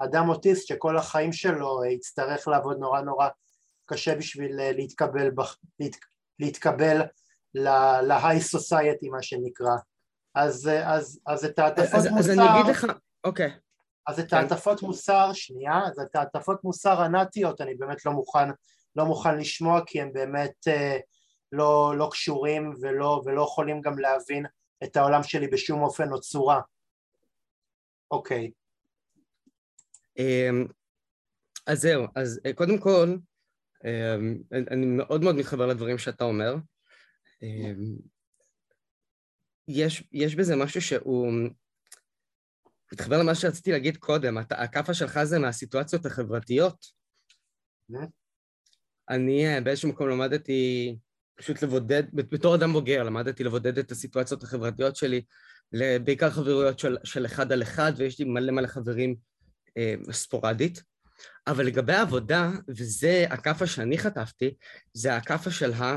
לאדם 0.00 0.28
אוטיסט 0.28 0.66
שכל 0.66 0.96
החיים 0.96 1.32
שלו 1.32 1.84
יצטרך 1.84 2.48
לעבוד 2.48 2.78
נורא 2.78 3.00
נורא 3.00 3.28
קשה 3.86 4.14
בשביל 4.14 4.60
אה, 4.60 4.72
להתקבל, 4.72 5.30
להת, 5.80 5.96
להתקבל 6.38 7.02
להיי 8.02 8.40
סוסייטי 8.40 9.08
מה 9.08 9.22
שנקרא 9.22 9.76
אז, 10.34 10.68
אה, 10.68 10.94
אז, 10.94 11.20
אז 11.26 11.44
את 11.44 11.58
ההטפות 11.58 12.04
מוסר 12.10 12.18
אז 12.18 12.30
אני 12.30 12.60
אגיד 12.60 12.70
לך, 12.70 12.86
אוקיי 13.24 13.50
אז 14.06 14.20
את. 14.20 14.32
ההטפות 14.32 14.82
מוסר, 14.82 15.32
שנייה, 15.32 15.80
אז 15.86 15.98
את 16.00 16.16
ההטפות 16.16 16.64
מוסר 16.64 17.02
הנאטיות 17.02 17.60
אני 17.60 17.74
באמת 17.74 18.06
לא 18.06 18.12
מוכן, 18.12 18.48
לא 18.96 19.04
מוכן 19.04 19.38
לשמוע 19.38 19.80
כי 19.86 20.00
הם 20.00 20.12
באמת 20.12 20.68
אה, 20.68 20.98
לא, 21.52 21.94
לא 21.96 22.08
קשורים 22.10 22.74
ולא, 22.80 23.22
ולא 23.24 23.42
יכולים 23.42 23.80
גם 23.80 23.98
להבין 23.98 24.46
את 24.84 24.96
העולם 24.96 25.22
שלי 25.22 25.48
בשום 25.48 25.82
אופן 25.82 26.12
או 26.12 26.20
צורה. 26.20 26.60
אוקיי. 28.10 28.50
אמ, 30.18 30.66
אז 31.66 31.80
זהו, 31.80 32.06
אז 32.16 32.40
אה, 32.46 32.52
קודם 32.52 32.78
כל, 32.78 33.16
אמ, 33.84 34.38
אני 34.70 34.86
מאוד 34.86 35.22
מאוד 35.22 35.36
מתחבר 35.36 35.66
לדברים 35.66 35.98
שאתה 35.98 36.24
אומר. 36.24 36.54
אמ, 37.42 37.96
יש, 39.68 40.04
יש 40.12 40.34
בזה 40.34 40.56
משהו 40.56 40.82
שהוא... 40.82 41.32
מתחבר 42.92 43.18
למה 43.18 43.34
שרציתי 43.34 43.72
להגיד 43.72 43.96
קודם, 43.96 44.38
אתה, 44.38 44.62
הכאפה 44.62 44.94
שלך 44.94 45.24
זה 45.24 45.38
מהסיטואציות 45.38 46.06
החברתיות. 46.06 46.86
אני 49.08 49.46
אה, 49.46 49.60
באיזשהו 49.60 49.88
מקום 49.88 50.08
למדתי 50.08 50.96
פשוט 51.36 51.62
לבודד, 51.62 52.02
בתור 52.12 52.54
אדם 52.54 52.72
בוגר 52.72 53.02
למדתי 53.02 53.44
לבודד 53.44 53.78
את 53.78 53.90
הסיטואציות 53.90 54.42
החברתיות 54.42 54.96
שלי, 54.96 55.22
בעיקר 56.04 56.30
חברויות 56.30 56.78
של, 56.78 56.96
של 57.04 57.26
אחד 57.26 57.52
על 57.52 57.62
אחד, 57.62 57.92
ויש 57.96 58.18
לי 58.18 58.24
מלא 58.24 58.52
מלא 58.52 58.66
חברים 58.66 59.16
אה, 59.76 59.94
ספורדית. 60.12 60.82
אבל 61.46 61.66
לגבי 61.66 61.92
העבודה, 61.92 62.50
וזה 62.68 63.24
הכאפה 63.30 63.66
שאני 63.66 63.98
חטפתי, 63.98 64.54
זה 64.92 65.16
הכאפה 65.16 65.50
של 65.50 65.72
ה... 65.72 65.96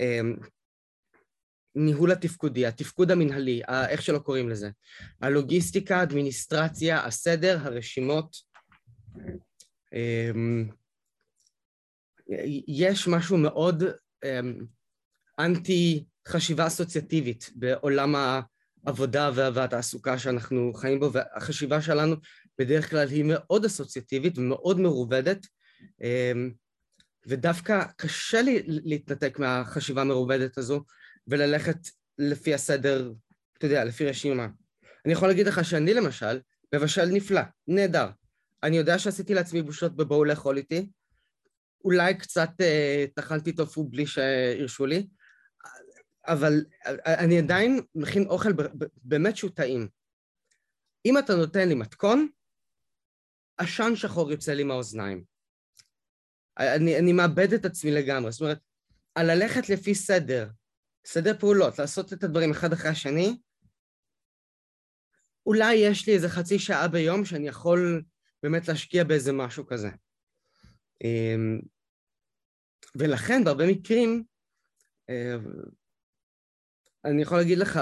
אה, 0.00 0.20
ניהול 1.76 2.12
התפקודי, 2.12 2.66
התפקוד 2.66 3.10
המנהלי, 3.10 3.62
איך 3.88 4.02
שלא 4.02 4.18
קוראים 4.18 4.48
לזה. 4.48 4.70
הלוגיסטיקה, 5.20 6.00
האדמיניסטרציה, 6.00 7.04
הסדר, 7.04 7.58
הרשימות. 7.62 8.36
אה, 9.94 10.30
יש 12.68 13.08
משהו 13.08 13.38
מאוד 13.38 13.82
אמ, 14.24 14.64
אנטי 15.38 16.04
חשיבה 16.28 16.66
אסוציאטיבית 16.66 17.50
בעולם 17.54 18.14
העבודה 18.86 19.30
והתעסוקה 19.34 20.18
שאנחנו 20.18 20.72
חיים 20.74 21.00
בו, 21.00 21.12
והחשיבה 21.12 21.82
שלנו 21.82 22.16
בדרך 22.58 22.90
כלל 22.90 23.08
היא 23.08 23.24
מאוד 23.28 23.64
אסוציאטיבית 23.64 24.38
ומאוד 24.38 24.80
מרובדת, 24.80 25.46
אמ, 26.02 26.50
ודווקא 27.26 27.84
קשה 27.96 28.42
לי 28.42 28.62
להתנתק 28.66 29.38
מהחשיבה 29.38 30.00
המרובדת 30.00 30.58
הזו 30.58 30.84
וללכת 31.26 31.76
לפי 32.18 32.54
הסדר, 32.54 33.12
אתה 33.58 33.66
יודע, 33.66 33.84
לפי 33.84 34.06
רשימה. 34.06 34.48
אני 35.04 35.12
יכול 35.12 35.28
להגיד 35.28 35.46
לך 35.46 35.64
שאני 35.64 35.94
למשל 35.94 36.40
מבשל 36.74 37.04
נפלא, 37.04 37.40
נהדר, 37.68 38.08
אני 38.62 38.76
יודע 38.76 38.98
שעשיתי 38.98 39.34
לעצמי 39.34 39.62
בושות 39.62 39.96
בבואו 39.96 40.24
לאכול 40.24 40.56
איתי. 40.56 40.88
אולי 41.84 42.18
קצת 42.18 42.50
אה, 42.60 43.04
טחנתי 43.14 43.52
טופו 43.52 43.84
בלי 43.84 44.06
שהרשו 44.06 44.86
לי, 44.86 45.06
אבל 46.26 46.64
אני 47.06 47.38
עדיין 47.38 47.80
מכין 47.94 48.26
אוכל 48.26 48.50
באמת 49.02 49.36
שהוא 49.36 49.50
טעים. 49.50 49.88
אם 51.06 51.18
אתה 51.18 51.34
נותן 51.34 51.68
לי 51.68 51.74
מתכון, 51.74 52.28
עשן 53.58 53.96
שחור 53.96 54.32
יוצא 54.32 54.52
לי 54.52 54.64
מהאוזניים. 54.64 55.24
אני, 56.58 56.98
אני 56.98 57.12
מאבד 57.12 57.52
את 57.52 57.64
עצמי 57.64 57.90
לגמרי. 57.90 58.32
זאת 58.32 58.40
אומרת, 58.40 58.58
על 59.14 59.34
ללכת 59.34 59.68
לפי 59.68 59.94
סדר, 59.94 60.48
סדר 61.06 61.38
פעולות, 61.38 61.78
לעשות 61.78 62.12
את 62.12 62.24
הדברים 62.24 62.50
אחד 62.50 62.72
אחרי 62.72 62.90
השני, 62.90 63.38
אולי 65.46 65.74
יש 65.74 66.06
לי 66.06 66.14
איזה 66.14 66.28
חצי 66.28 66.58
שעה 66.58 66.88
ביום 66.88 67.24
שאני 67.24 67.48
יכול 67.48 68.02
באמת 68.42 68.68
להשקיע 68.68 69.04
באיזה 69.04 69.32
משהו 69.32 69.66
כזה. 69.66 69.88
ולכן 72.98 73.44
בהרבה 73.44 73.66
מקרים, 73.66 74.24
אה, 75.10 75.36
אני 77.04 77.22
יכול 77.22 77.38
להגיד 77.38 77.58
לך, 77.58 77.80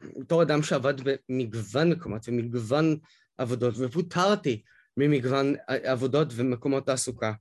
בתור 0.00 0.42
אדם 0.42 0.62
שעבד 0.62 0.94
במגוון 1.00 1.90
מקומות 1.90 2.28
ומגוון 2.28 2.98
עבודות, 3.38 3.74
ופוטרתי 3.78 4.62
ממגוון 4.96 5.54
עבודות 5.66 6.28
ומקומות 6.36 6.86
תעסוקה. 6.86 7.32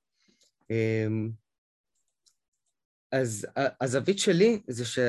אמ, 0.69 1.31
אז 3.11 3.47
הזווית 3.81 4.19
שלי 4.19 4.61
זה 4.67 4.85
ש... 4.85 4.99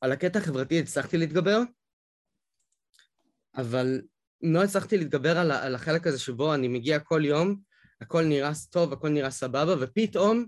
על 0.00 0.12
הקטע 0.12 0.38
החברתי 0.38 0.80
הצלחתי 0.80 1.16
להתגבר, 1.16 1.58
אבל 3.56 4.00
לא 4.52 4.64
הצלחתי 4.64 4.98
להתגבר 4.98 5.38
על, 5.38 5.50
על 5.50 5.74
החלק 5.74 6.06
הזה 6.06 6.18
שבו 6.18 6.54
אני 6.54 6.68
מגיע 6.68 7.00
כל 7.00 7.22
יום, 7.24 7.60
הכל 8.00 8.24
נראה 8.24 8.50
טוב, 8.70 8.92
הכל 8.92 9.08
נראה 9.08 9.30
סבבה, 9.30 9.74
ופתאום 9.80 10.46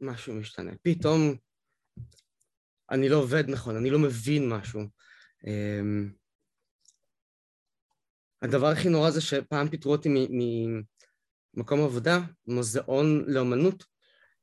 משהו 0.00 0.34
משתנה. 0.34 0.72
פתאום 0.82 1.34
אני 2.90 3.08
לא 3.08 3.16
עובד 3.16 3.44
נכון, 3.48 3.76
אני 3.76 3.90
לא 3.90 3.98
מבין 3.98 4.48
משהו. 4.48 4.80
אמ, 5.46 6.12
הדבר 8.42 8.66
הכי 8.66 8.88
נורא 8.88 9.10
זה 9.10 9.20
שפעם 9.20 9.68
פיטרו 9.68 9.92
אותי 9.92 10.08
ממקום 11.54 11.80
עבודה, 11.80 12.18
מוזיאון 12.46 13.24
לאומנות, 13.28 13.84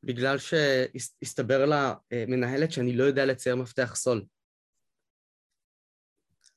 בגלל 0.04 0.38
שהסתבר 0.38 1.66
למנהלת 2.12 2.72
שאני 2.72 2.98
לא 2.98 3.04
יודע 3.04 3.26
לצייר 3.26 3.56
מפתח 3.56 3.96
סול. 3.96 4.26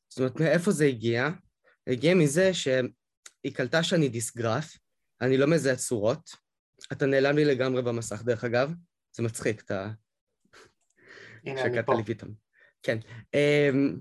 זאת 0.08 0.18
אומרת, 0.18 0.40
מאיפה 0.40 0.70
זה 0.70 0.84
הגיע? 0.84 1.28
הגיע 1.86 2.14
מזה 2.14 2.54
שהיא 2.54 3.54
קלטה 3.54 3.82
שאני 3.82 4.08
דיסגרף, 4.08 4.78
אני 5.20 5.36
לא 5.36 5.46
מזהה 5.46 5.76
צורות. 5.76 6.36
אתה 6.92 7.06
נעלם 7.06 7.36
לי 7.36 7.44
לגמרי 7.44 7.82
במסך, 7.82 8.22
דרך 8.22 8.44
אגב. 8.44 8.72
זה 9.12 9.22
מצחיק, 9.22 9.60
אתה... 9.60 9.90
הנה, 11.44 11.62
אני 11.62 11.82
פה. 11.86 11.94
לי 11.94 12.04
פתאום. 12.04 12.34
כן. 12.82 12.98
Um, 13.36 13.98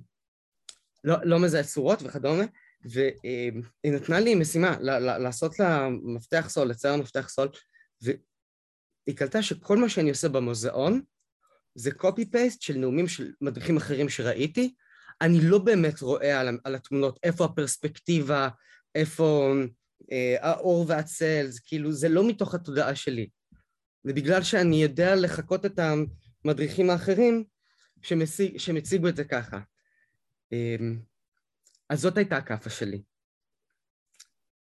לא, 1.03 1.15
לא 1.23 1.39
מזהה 1.39 1.63
צורות 1.63 1.99
וכדומה, 2.01 2.43
והיא 2.83 3.93
נתנה 3.93 4.19
לי 4.19 4.35
משימה 4.35 4.77
לעשות 5.19 5.59
לה 5.59 5.89
מפתח 6.03 6.45
סול, 6.49 6.67
לצייר 6.67 6.95
מפתח 6.95 7.29
סול, 7.29 7.47
והיא 8.01 9.17
קלטה 9.17 9.43
שכל 9.43 9.77
מה 9.77 9.89
שאני 9.89 10.09
עושה 10.09 10.29
במוזיאון 10.29 11.01
זה 11.75 11.91
קופי 11.91 12.25
פייסט 12.25 12.61
של 12.61 12.77
נאומים 12.77 13.07
של 13.07 13.31
מדריכים 13.41 13.77
אחרים 13.77 14.09
שראיתי. 14.09 14.73
אני 15.21 15.39
לא 15.41 15.57
באמת 15.57 16.01
רואה 16.01 16.39
על, 16.39 16.59
על 16.63 16.75
התמונות 16.75 17.19
איפה 17.23 17.45
הפרספקטיבה, 17.45 18.49
איפה 18.95 19.53
אה, 20.11 20.35
האור 20.39 20.85
והצל, 20.87 21.45
זה 21.49 21.59
כאילו, 21.65 21.91
זה 21.91 22.09
לא 22.09 22.27
מתוך 22.27 22.55
התודעה 22.55 22.95
שלי. 22.95 23.29
ובגלל 24.05 24.43
שאני 24.43 24.83
יודע 24.83 25.15
לחקות 25.15 25.65
את 25.65 25.79
המדריכים 25.79 26.89
האחרים 26.89 27.43
שמציג, 28.01 28.57
שמציגו 28.57 29.07
את 29.07 29.15
זה 29.15 29.23
ככה. 29.23 29.59
אמ, 30.51 31.01
אז 31.89 31.99
זאת 31.99 32.17
הייתה 32.17 32.37
הכאפה 32.37 32.69
שלי. 32.69 33.03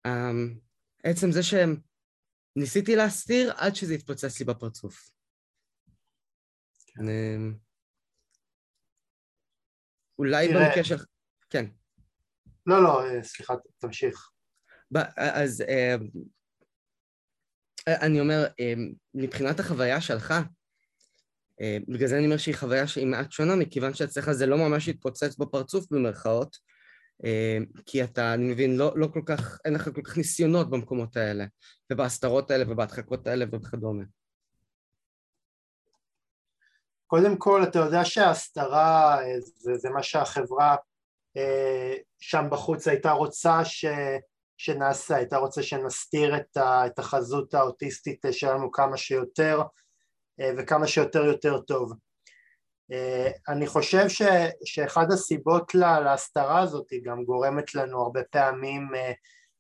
אמ, 0.06 0.60
עצם 1.04 1.32
זה 1.32 1.42
שניסיתי 1.44 2.96
להסתיר 2.96 3.54
עד 3.58 3.76
שזה 3.76 3.94
התפוצץ 3.94 4.40
לי 4.40 4.46
בפרצוף. 4.46 5.10
כן. 6.88 7.06
אולי 10.20 10.48
במקרה 10.48 10.84
של... 10.84 10.96
כן. 11.50 11.66
לא, 12.66 12.84
לא, 12.84 13.06
אה, 13.06 13.24
סליחה, 13.24 13.54
תמשיך. 13.78 14.30
אז 15.18 15.62
אה, 15.62 15.96
אני 17.88 18.20
אומר, 18.20 18.48
מבחינת 19.14 19.60
החוויה 19.60 20.02
שלך, 20.02 20.34
בגלל 21.88 22.08
זה 22.08 22.18
אני 22.18 22.26
אומר 22.26 22.38
שהיא 22.38 22.56
חוויה 22.56 22.88
שהיא 22.88 23.08
מעט 23.08 23.32
שונה, 23.32 23.56
מכיוון 23.56 23.94
שאצלך 23.94 24.32
זה 24.32 24.46
לא 24.46 24.58
ממש 24.58 24.90
התפוצץ 24.90 25.38
בפרצוף 25.38 25.86
במרכאות, 25.92 26.58
אה, 27.24 27.58
כי 27.86 28.04
אתה, 28.04 28.34
אני 28.34 28.52
מבין, 28.52 28.78
לא, 28.78 28.94
לא 28.96 29.08
כל 29.08 29.22
כך, 29.26 29.60
אין 29.66 29.74
לך 29.74 29.90
כל 29.96 30.02
כך 30.02 30.18
ניסיונות 30.18 30.70
במקומות 30.70 31.18
האלה, 31.18 31.46
ובהסתרות 31.92 32.52
האלה 32.52 32.72
ובהדחקות 32.72 33.28
האלה 33.28 33.46
וכדומה. 33.52 34.04
קודם 37.08 37.38
כל, 37.38 37.64
אתה 37.64 37.80
יודע 37.80 38.06
שההסתרה 38.06 39.22
אה, 39.24 39.40
זה, 39.40 39.78
זה 39.78 39.90
מה 39.90 40.04
שהחברה 40.04 40.76
אה, 41.38 41.94
שם 42.20 42.46
בחוץ 42.52 42.88
הייתה 42.88 43.12
רוצה 43.12 43.66
ש, 43.66 43.86
שנעשה, 44.58 45.16
הייתה 45.16 45.38
רוצה 45.38 45.64
שנסתיר 45.64 46.38
את, 46.38 46.58
ה, 46.58 46.86
את 46.86 47.00
החזות 47.00 47.54
האוטיסטית 47.54 48.26
שלנו 48.32 48.72
כמה 48.72 48.98
שיותר 48.98 49.62
וכמה 50.58 50.88
שיותר 50.88 51.26
יותר 51.26 51.60
טוב. 51.60 51.94
אה, 52.92 53.32
אני 53.48 53.68
חושב 53.68 54.10
ש, 54.10 54.22
שאחד 54.66 55.12
הסיבות 55.12 55.76
לה, 55.76 56.00
להסתרה 56.00 56.60
הזאת 56.60 56.90
היא 56.92 57.02
גם 57.04 57.24
גורמת 57.24 57.76
לנו 57.76 58.02
הרבה 58.02 58.24
פעמים 58.24 58.90
אה, 58.96 59.12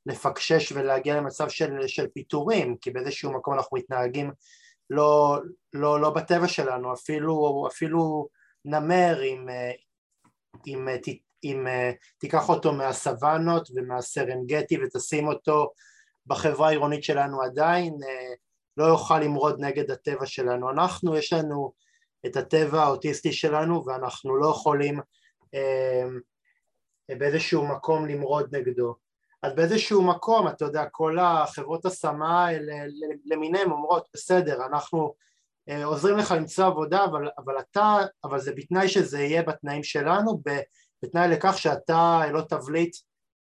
לפקשש 0.05 0.71
ולהגיע 0.71 1.15
למצב 1.15 1.49
של, 1.49 1.88
של 1.88 2.08
פיטורים, 2.08 2.77
כי 2.81 2.91
באיזשהו 2.91 3.34
מקום 3.34 3.53
אנחנו 3.53 3.77
מתנהגים 3.77 4.31
לא, 4.89 5.39
לא, 5.74 6.02
לא 6.02 6.10
בטבע 6.10 6.48
שלנו, 6.48 6.93
אפילו, 6.93 7.67
אפילו 7.71 8.28
נמר 8.65 9.24
אם, 9.24 9.50
אה, 9.50 9.71
אם, 10.67 10.88
אם 11.43 11.67
תיקח 12.17 12.50
אותו 12.50 12.74
מהסוואנות 12.74 13.69
ומהסרנגטי 13.76 14.78
ותשים 14.84 15.28
אותו 15.28 15.71
בחברה 16.26 16.67
העירונית 16.67 17.04
שלנו 17.04 17.41
עדיין 17.41 17.98
לא 18.78 18.86
יוכל 18.86 19.19
למרוד 19.19 19.60
נגד 19.60 19.91
הטבע 19.91 20.26
שלנו. 20.26 20.71
אנחנו, 20.71 21.17
יש 21.17 21.34
לנו 21.34 21.74
את 22.26 22.38
הטבע 22.38 22.84
האוטיסטי 22.84 23.34
שלנו 23.34 23.86
ואנחנו 23.86 24.36
לא 24.36 24.48
יכולים 24.48 25.00
אה, 25.54 26.06
באיזשהו 27.17 27.67
מקום 27.67 28.06
למרוד 28.06 28.56
נגדו. 28.56 28.95
אז 29.45 29.55
באיזשהו 29.55 30.01
מקום, 30.01 30.47
אתה 30.47 30.65
יודע, 30.65 30.86
כל 30.91 31.19
החברות 31.19 31.86
השמה 31.86 32.47
למיניהם 33.25 33.71
אומרות, 33.71 34.08
בסדר, 34.13 34.65
אנחנו 34.65 35.13
אה, 35.69 35.86
עוזרים 35.86 36.17
לך 36.17 36.31
למצוא 36.31 36.65
עבודה, 36.65 37.05
אבל, 37.05 37.29
אבל 37.38 37.60
אתה, 37.60 37.97
אבל 38.23 38.39
זה 38.39 38.51
בתנאי 38.55 38.88
שזה 38.88 39.19
יהיה 39.19 39.43
בתנאים 39.43 39.84
שלנו, 39.84 40.41
בתנאי 41.03 41.27
לכך 41.29 41.58
שאתה 41.58 42.21
לא 42.31 42.41
תבליט 42.41 42.95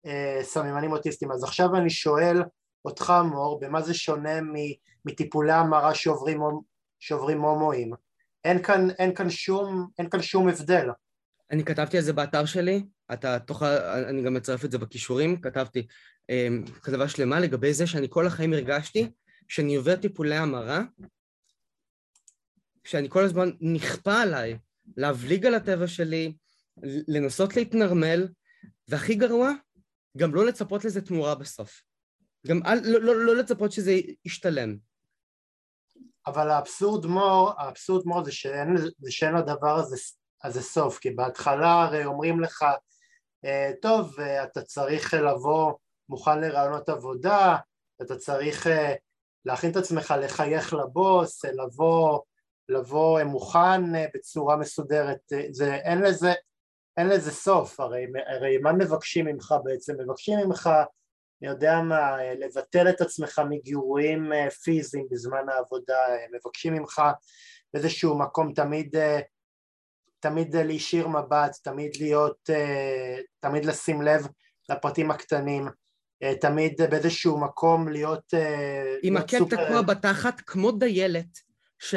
אה, 0.06 0.38
סממנים 0.42 0.92
אוטיסטיים. 0.92 1.32
אז 1.32 1.44
עכשיו 1.44 1.76
אני 1.76 1.90
שואל 1.90 2.42
אותך, 2.84 3.12
מור, 3.24 3.60
במה 3.60 3.82
זה 3.82 3.94
שונה 3.94 4.40
מטיפולי 5.04 5.52
המרה 5.52 5.94
שעוברים, 5.94 6.40
שעוברים 6.98 7.40
הומואים? 7.40 7.92
אין 8.44 8.62
כאן, 8.62 8.90
אין 8.90 9.14
כאן 9.14 9.30
שום, 9.30 9.88
אין 9.98 10.10
כאן 10.10 10.22
שום 10.22 10.48
הבדל. 10.48 10.88
אני 11.50 11.64
כתבתי 11.64 11.96
על 11.96 12.02
זה 12.02 12.12
באתר 12.12 12.44
שלי, 12.44 12.84
אתה 13.12 13.38
תוכל, 13.38 13.66
אני 14.08 14.22
גם 14.22 14.34
מצרף 14.34 14.64
את 14.64 14.70
זה 14.70 14.78
בכישורים, 14.78 15.40
כתבתי 15.40 15.86
um, 16.32 16.70
כתבה 16.82 17.08
שלמה 17.08 17.40
לגבי 17.40 17.74
זה 17.74 17.86
שאני 17.86 18.06
כל 18.10 18.26
החיים 18.26 18.52
הרגשתי 18.52 19.10
שאני 19.48 19.76
עובר 19.76 19.96
טיפולי 19.96 20.36
המרה, 20.36 20.82
שאני 22.84 23.08
כל 23.10 23.24
הזמן 23.24 23.50
נכפה 23.60 24.20
עליי 24.22 24.58
להבליג 24.96 25.46
על 25.46 25.54
הטבע 25.54 25.86
שלי, 25.86 26.36
לנסות 27.08 27.56
להתנרמל, 27.56 28.28
והכי 28.88 29.14
גרוע, 29.14 29.50
גם 30.16 30.34
לא 30.34 30.46
לצפות 30.46 30.84
לזה 30.84 31.00
תמורה 31.00 31.34
בסוף. 31.34 31.82
גם 32.46 32.60
אל, 32.66 32.78
לא, 32.84 33.00
לא, 33.00 33.24
לא 33.24 33.36
לצפות 33.36 33.72
שזה 33.72 34.00
ישתלם. 34.24 34.76
אבל 36.26 36.50
האבסורד 36.50 37.06
מור, 37.06 37.52
האבסורד 37.58 38.06
מור 38.06 38.24
זה 38.24 38.32
שאין, 38.32 38.76
זה 38.98 39.10
שאין 39.10 39.34
לדבר 39.34 39.78
הזה, 39.78 39.96
הזה 40.44 40.62
סוף, 40.62 40.98
כי 40.98 41.10
בהתחלה 41.10 41.82
הרי 41.82 42.04
אומרים 42.04 42.40
לך, 42.40 42.64
טוב, 43.82 44.20
אה, 44.20 44.44
אתה 44.44 44.62
צריך 44.62 45.14
לבוא 45.14 45.72
מוכן 46.08 46.40
לרעיונות 46.40 46.88
עבודה, 46.88 47.56
אתה 48.02 48.16
צריך 48.16 48.66
אה, 48.66 48.94
להכין 49.44 49.70
את 49.70 49.76
עצמך 49.76 50.14
לחייך 50.20 50.74
לבוס, 50.74 51.44
לבוא, 51.44 52.20
לבוא 52.68 53.22
מוכן 53.22 53.80
בצורה 54.14 54.56
מסודרת, 54.56 55.18
זה, 55.50 55.74
אין 55.74 56.02
לזה, 56.02 56.32
אין 56.96 57.08
לזה 57.08 57.30
סוף, 57.30 57.80
הרי, 57.80 58.06
הרי 58.26 58.58
מה 58.58 58.72
מבקשים 58.72 59.24
ממך 59.24 59.54
בעצם? 59.64 59.94
מבקשים 60.00 60.38
ממך, 60.38 60.70
אני 61.42 61.50
יודע 61.50 61.80
מה, 61.80 62.16
לבטל 62.38 62.88
את 62.88 63.00
עצמך 63.00 63.42
מגירויים 63.48 64.32
אה, 64.32 64.50
פיזיים 64.50 65.06
בזמן 65.10 65.48
העבודה, 65.48 65.98
מבקשים 66.32 66.74
ממך 66.74 67.02
באיזשהו 67.74 68.18
מקום 68.18 68.52
תמיד, 68.52 68.96
אה, 68.96 69.20
תמיד 70.20 70.56
להישיר 70.56 71.08
מבט, 71.08 71.56
תמיד 71.62 71.96
להיות, 72.00 72.50
תמיד 73.40 73.64
לשים 73.64 74.02
לב 74.02 74.26
לפרטים 74.70 75.10
הקטנים, 75.10 75.68
תמיד 76.40 76.82
באיזשהו 76.90 77.40
מקום 77.40 77.88
להיות... 77.88 78.34
עם 79.02 79.16
עקב 79.16 79.48
תקוע 79.48 79.82
בתחת 79.82 80.40
כמו 80.40 80.72
דיילת, 80.72 81.38
ש... 81.78 81.94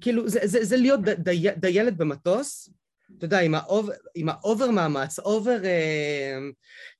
כאילו 0.00 0.28
זה, 0.28 0.40
זה, 0.44 0.64
זה 0.64 0.76
להיות 0.76 1.00
די, 1.00 1.46
דיילת 1.56 1.96
במטוס, 1.96 2.70
אתה 3.18 3.24
יודע, 3.24 3.40
עם, 3.40 3.54
האוב, 3.54 3.90
עם 4.14 4.28
ה 4.28 4.36
over 4.36 4.70
מאמץ, 4.70 5.18
over 5.18 5.58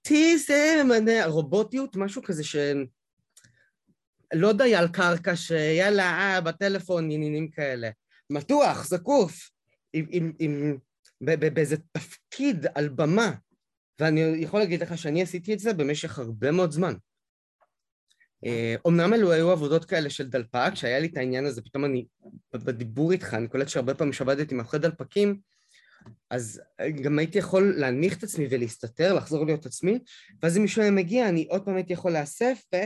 טיזם, 0.02 0.88
רובוטיות, 1.26 1.96
משהו 1.96 2.22
כזה 2.22 2.44
ש... 2.44 2.56
לא 4.34 4.52
דייל 4.52 4.88
קרקע 4.88 5.36
שיאללה, 5.36 6.04
אה, 6.04 6.40
בטלפון, 6.40 7.10
עניינים 7.10 7.50
כאלה. 7.50 7.90
מתוח, 8.30 8.86
זקוף, 8.86 9.50
עם, 9.92 10.06
עם, 10.10 10.32
עם, 10.38 10.78
באיזה 11.20 11.76
תפקיד 11.92 12.66
על 12.74 12.88
במה. 12.88 13.32
ואני 13.98 14.20
יכול 14.20 14.60
להגיד 14.60 14.82
לך 14.82 14.98
שאני 14.98 15.22
עשיתי 15.22 15.54
את 15.54 15.58
זה 15.58 15.72
במשך 15.72 16.18
הרבה 16.18 16.50
מאוד 16.50 16.70
זמן. 16.70 16.94
אומנם 18.84 19.14
אלו 19.14 19.32
היו 19.32 19.50
עבודות 19.50 19.84
כאלה 19.84 20.10
של 20.10 20.28
דלפק, 20.28 20.70
שהיה 20.74 20.98
לי 20.98 21.06
את 21.06 21.16
העניין 21.16 21.46
הזה, 21.46 21.62
פתאום 21.62 21.84
אני, 21.84 22.06
בדיבור 22.54 23.12
איתך, 23.12 23.34
אני 23.34 23.48
קולט 23.48 23.68
שהרבה 23.68 23.94
פעמים 23.94 24.12
שעבדתי 24.12 24.54
מאחורי 24.54 24.82
דלפקים, 24.82 25.40
אז 26.30 26.62
גם 27.02 27.18
הייתי 27.18 27.38
יכול 27.38 27.74
להנמיך 27.76 28.18
את 28.18 28.22
עצמי 28.22 28.46
ולהסתתר, 28.50 29.14
לחזור 29.14 29.46
להיות 29.46 29.66
עצמי, 29.66 29.98
ואז 30.42 30.56
אם 30.56 30.62
מישהו 30.62 30.82
היה 30.82 30.90
מגיע, 30.90 31.28
אני 31.28 31.46
עוד 31.50 31.64
פעם 31.64 31.76
הייתי 31.76 31.92
יכול 31.92 32.12
להסף, 32.12 32.62
ו... 32.74 32.76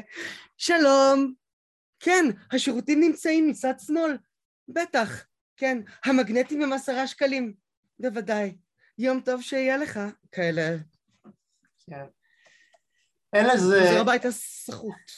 שלום! 0.57 1.35
כן, 2.00 2.24
השירותים 2.52 3.00
נמצאים 3.00 3.48
מצד 3.48 3.74
שמאל. 3.87 4.16
בטח, 4.68 5.24
כן. 5.57 5.79
המגנטים 6.05 6.62
הם 6.62 6.73
עשרה 6.73 7.07
שקלים. 7.07 7.55
בוודאי. 7.99 8.57
יום 8.99 9.21
טוב 9.21 9.43
שיהיה 9.43 9.77
לך. 9.77 10.01
כאלה. 10.33 10.77
כן. 11.87 12.05
אין 13.33 13.47
לזה... 13.47 13.81
חוזר 13.87 14.01
הביתה 14.01 14.31
סחוט. 14.31 15.11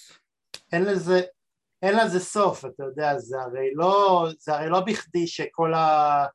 אין 0.72 0.84
לזה, 0.84 1.22
אין 1.82 1.96
לזה 1.96 2.20
סוף, 2.20 2.64
אתה 2.64 2.84
יודע, 2.84 3.18
זה 3.18 3.36
הרי 3.40 3.74
לא, 3.74 4.26
זה 4.38 4.54
הרי 4.54 4.68
לא 4.68 4.80
בכדי 4.80 5.26
שכל 5.26 5.74
ה... 5.74 6.26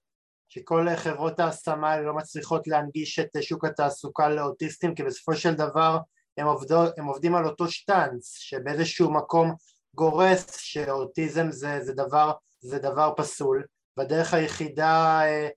שכל 0.50 0.88
חברות 0.96 1.40
ההשמה 1.40 1.92
האלה 1.92 2.04
לא 2.04 2.14
מצליחות 2.14 2.68
להנגיש 2.68 3.20
את 3.20 3.30
שוק 3.42 3.66
התעסוקה 3.66 4.30
לאוטיסטים 4.30 4.96
כי 4.96 5.04
בסופו 5.04 5.36
של 5.36 5.54
דבר 5.54 5.98
הם, 6.38 6.48
עובדו, 6.48 6.84
הם 6.98 7.06
עובדים 7.06 7.36
על 7.36 7.46
אותו 7.46 7.68
שטאנץ 7.68 8.38
שבאיזשהו 8.38 9.14
מקום 9.14 9.56
גורס 9.96 10.58
שאוטיזם 10.58 11.52
זה, 11.52 11.80
זה, 11.82 11.94
דבר, 11.94 12.32
זה 12.60 12.80
דבר 12.80 13.14
פסול 13.18 13.64
והדרך 13.98 14.34
היחידה 14.34 15.22
אה, 15.24 15.50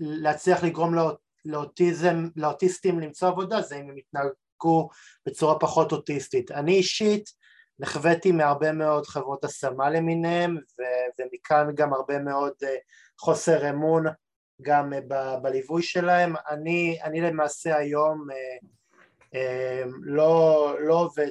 להצליח 0.00 0.64
לגרום 0.64 0.94
לאוט, 0.94 1.16
לאוטיזם, 1.44 2.28
לאוטיסטים 2.36 3.00
למצוא 3.00 3.28
עבודה 3.28 3.62
זה 3.62 3.76
אם 3.76 3.90
הם 3.90 3.98
יתנהגו 3.98 4.88
בצורה 5.26 5.58
פחות 5.58 5.92
אוטיסטית. 5.92 6.50
אני 6.50 6.72
אישית 6.72 7.30
נחוויתי 7.78 8.32
מהרבה 8.32 8.72
מאוד 8.72 9.06
חברות 9.06 9.44
השמה 9.44 9.90
למיניהם 9.90 10.56
ו- 10.56 11.22
ומכאן 11.22 11.66
גם 11.74 11.92
הרבה 11.92 12.18
מאוד 12.18 12.52
uh, 12.62 12.66
חוסר 13.20 13.70
אמון 13.70 14.04
גם 14.62 14.92
uh, 14.92 14.96
ב- 15.08 15.42
בליווי 15.42 15.82
שלהם. 15.82 16.34
אני, 16.48 16.98
אני 17.02 17.20
למעשה 17.20 17.76
היום 17.76 18.26
לא, 20.02 20.76
לא 20.80 20.94
עובד. 20.94 21.30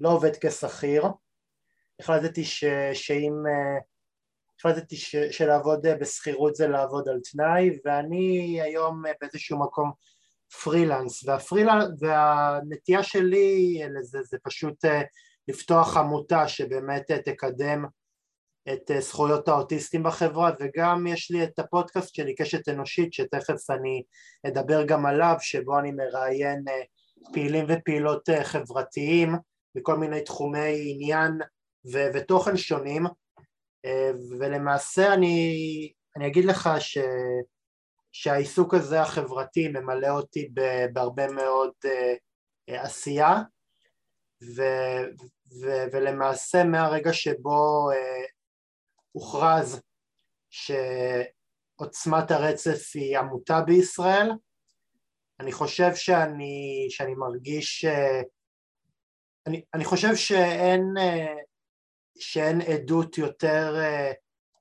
לא 0.00 0.08
עובד 0.08 0.36
כשכיר, 0.40 1.04
החלטתי 2.00 2.44
ש, 2.44 2.64
שאם, 2.92 3.32
החלטתי 4.58 4.96
שלעבוד 5.30 5.86
בשכירות 6.00 6.54
זה 6.54 6.68
לעבוד 6.68 7.08
על 7.08 7.20
תנאי 7.32 7.70
ואני 7.84 8.60
היום 8.62 9.06
uh, 9.06 9.10
באיזשהו 9.20 9.58
מקום 9.58 9.92
פרילנס, 10.62 11.28
והפרילנס, 11.28 11.84
והנטייה 12.00 13.02
שלי 13.02 13.80
לזה 13.90 14.18
זה 14.22 14.36
פשוט 14.42 14.84
אה, 14.84 15.02
לפתוח 15.48 15.96
עמותה 15.96 16.48
שבאמת 16.48 17.10
אה, 17.10 17.22
תקדם 17.22 17.84
את 18.72 18.90
אה, 18.90 19.00
זכויות 19.00 19.48
האוטיסטים 19.48 20.02
בחברה 20.02 20.50
וגם 20.60 21.06
יש 21.06 21.30
לי 21.30 21.44
את 21.44 21.58
הפודקאסט 21.58 22.14
שלי 22.14 22.34
קשת 22.34 22.68
אנושית 22.68 23.12
שתכף 23.12 23.70
אני 23.70 24.02
אדבר 24.46 24.84
גם 24.84 25.06
עליו 25.06 25.36
שבו 25.40 25.78
אני 25.78 25.92
מראיין 25.92 26.64
פעילים 27.32 27.64
ופעילות 27.68 28.28
חברתיים 28.42 29.34
בכל 29.74 29.96
מיני 29.96 30.20
תחומי 30.20 30.92
עניין 30.92 31.32
ו- 31.92 32.08
ותוכן 32.14 32.56
שונים 32.56 33.06
ולמעשה 34.40 35.14
אני, 35.14 35.92
אני 36.16 36.26
אגיד 36.26 36.44
לך 36.44 36.68
ש... 36.78 36.98
שהעיסוק 38.12 38.74
הזה 38.74 39.00
החברתי 39.00 39.68
ממלא 39.68 40.08
אותי 40.08 40.48
בהרבה 40.92 41.26
מאוד 41.32 41.70
uh, 41.84 42.74
עשייה. 42.74 43.42
ו, 44.56 44.62
ו, 45.60 45.66
ולמעשה 45.92 46.64
מהרגע 46.64 47.12
שבו 47.12 47.90
הוכרז 49.12 49.80
שעוצמת 50.50 52.30
הרצף 52.30 52.90
היא 52.94 53.18
עמותה 53.18 53.60
בישראל 53.60 54.30
אני 55.40 55.52
חושב 55.52 55.94
שאני, 55.94 56.86
שאני 56.90 57.14
מרגיש, 57.14 57.84
אני, 59.46 59.62
אני 59.74 59.84
חושב 59.84 60.14
שאין, 60.14 60.82
שאין 62.18 62.60
עדות 62.60 63.18
יותר 63.18 63.76
uh, 63.76 64.14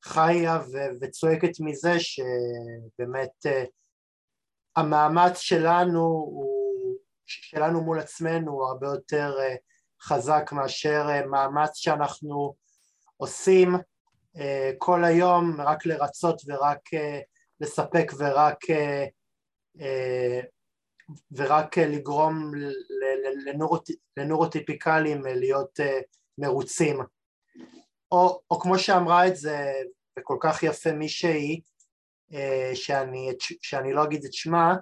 חיה 0.09 0.59
וצועקת 1.01 1.59
מזה 1.59 1.99
שבאמת 1.99 3.45
uh, 3.47 3.67
המאמץ 4.75 5.37
שלנו 5.37 6.01
הוא, 6.01 6.95
שלנו 7.25 7.81
מול 7.81 7.99
עצמנו 7.99 8.51
הוא 8.51 8.65
הרבה 8.65 8.87
יותר 8.87 9.37
uh, 9.37 9.57
חזק 10.01 10.49
מאשר 10.51 11.07
מאמץ 11.25 11.75
שאנחנו 11.75 12.55
עושים 13.17 13.75
כל 14.77 15.03
היום 15.03 15.61
רק 15.61 15.85
לרצות 15.85 16.41
ורק 16.47 16.79
לספק 17.59 18.11
ורק 18.17 18.59
ורק 21.31 21.77
לגרום 21.77 22.51
לנורוט, 23.45 23.89
לנורוטיפיקלים 24.17 25.21
להיות 25.25 25.79
מרוצים 26.37 26.99
או, 28.11 28.41
או 28.51 28.59
כמו 28.59 28.79
שאמרה 28.79 29.27
את 29.27 29.35
זה 29.35 29.73
וכל 30.19 30.37
כך 30.41 30.63
יפה 30.63 30.91
מישהי 30.91 31.61
אה, 32.33 32.71
שאני, 32.73 33.31
שאני 33.61 33.93
לא 33.93 34.03
אגיד 34.03 34.25
את 34.25 34.33
שמה, 34.33 34.75